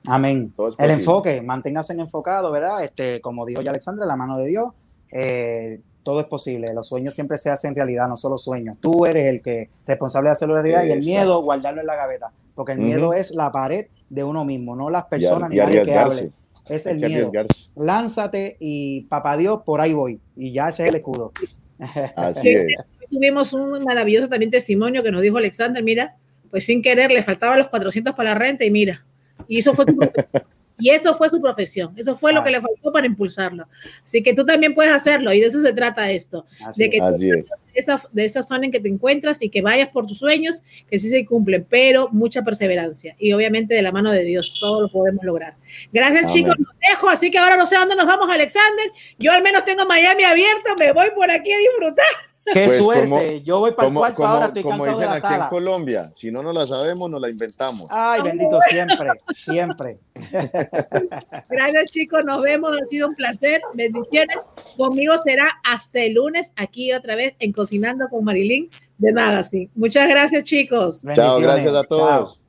[0.06, 0.54] Amén.
[0.78, 2.82] El enfoque, manténgase enfocado, ¿verdad?
[2.82, 4.72] Este, como dijo ya Alexandra, la mano de Dios.
[5.12, 6.72] Eh, todo es posible.
[6.72, 8.78] Los sueños siempre se hacen realidad, no solo sueños.
[8.80, 10.94] Tú eres el que es responsable de hacerlo realidad Exacto.
[10.94, 12.32] y el miedo, guardarlo en la gaveta.
[12.54, 13.18] Porque el miedo uh -huh.
[13.18, 16.32] es la pared de uno mismo, no las personas y, ni nadie que hable.
[16.66, 17.30] Es el miedo.
[17.76, 20.20] Lánzate y papá Dios, por ahí voy.
[20.34, 21.32] Y ya ese es el escudo.
[22.16, 22.66] Así es.
[23.10, 26.16] Tuvimos un maravilloso también testimonio que nos dijo Alexander, mira,
[26.50, 29.04] pues sin querer le faltaban los 400 para la renta y mira,
[29.46, 30.42] y eso fue tu profesión.
[30.80, 33.66] Y eso fue su profesión, eso fue lo que le faltó para impulsarlo.
[34.04, 37.00] Así que tú también puedes hacerlo y de eso se trata esto, Así de que
[37.00, 37.42] Así de
[37.74, 41.00] esa, de esa zona en que te encuentras y que vayas por tus sueños, que
[41.00, 44.88] sí se cumplen, pero mucha perseverancia y obviamente de la mano de Dios todo lo
[44.88, 45.56] podemos lograr.
[45.92, 46.34] Gracias Amén.
[46.34, 48.86] chicos, los dejo, así que ahora no sé dónde nos vamos Alexander,
[49.18, 52.27] yo al menos tengo Miami abierto, me voy por aquí a disfrutar.
[52.52, 53.08] Qué Pues suerte.
[53.08, 55.28] como- Yo voy para el Como, cuarto como- ahora, estoy como cansado de dicen la
[55.28, 55.48] aquí en.
[55.50, 57.86] Colombia, si no nos la sabemos, nos la inventamos.
[57.90, 59.98] Ay, bendito, siempre, siempre.
[61.50, 62.24] Gracias, chicos.
[62.24, 62.72] Nos vemos.
[62.80, 63.60] Ha sido un placer.
[63.74, 64.36] Bendiciones.
[64.76, 68.68] Conmigo será hasta el lunes aquí otra vez en Cocinando con Marilyn
[68.98, 69.68] de Magazine.
[69.74, 71.02] Muchas gracias, chicos.
[71.14, 72.42] Chao, gracias a todos.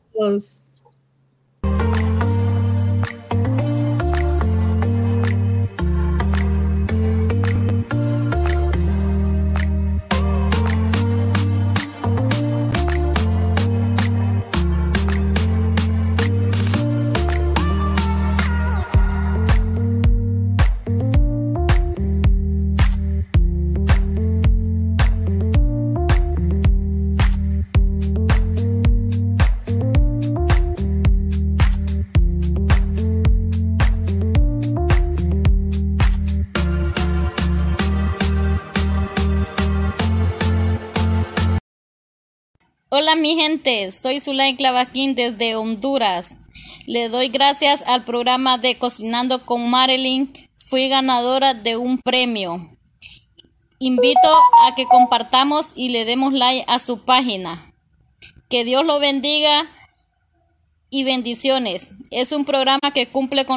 [43.11, 46.29] Hola mi gente, soy Zulay Clavaquín desde Honduras.
[46.85, 50.31] Le doy gracias al programa de Cocinando con Marilyn.
[50.57, 52.69] Fui ganadora de un premio.
[53.79, 54.29] Invito
[54.67, 57.59] a que compartamos y le demos like a su página.
[58.47, 59.65] Que Dios lo bendiga
[60.91, 61.89] y bendiciones.
[62.11, 63.47] Es un programa que cumple con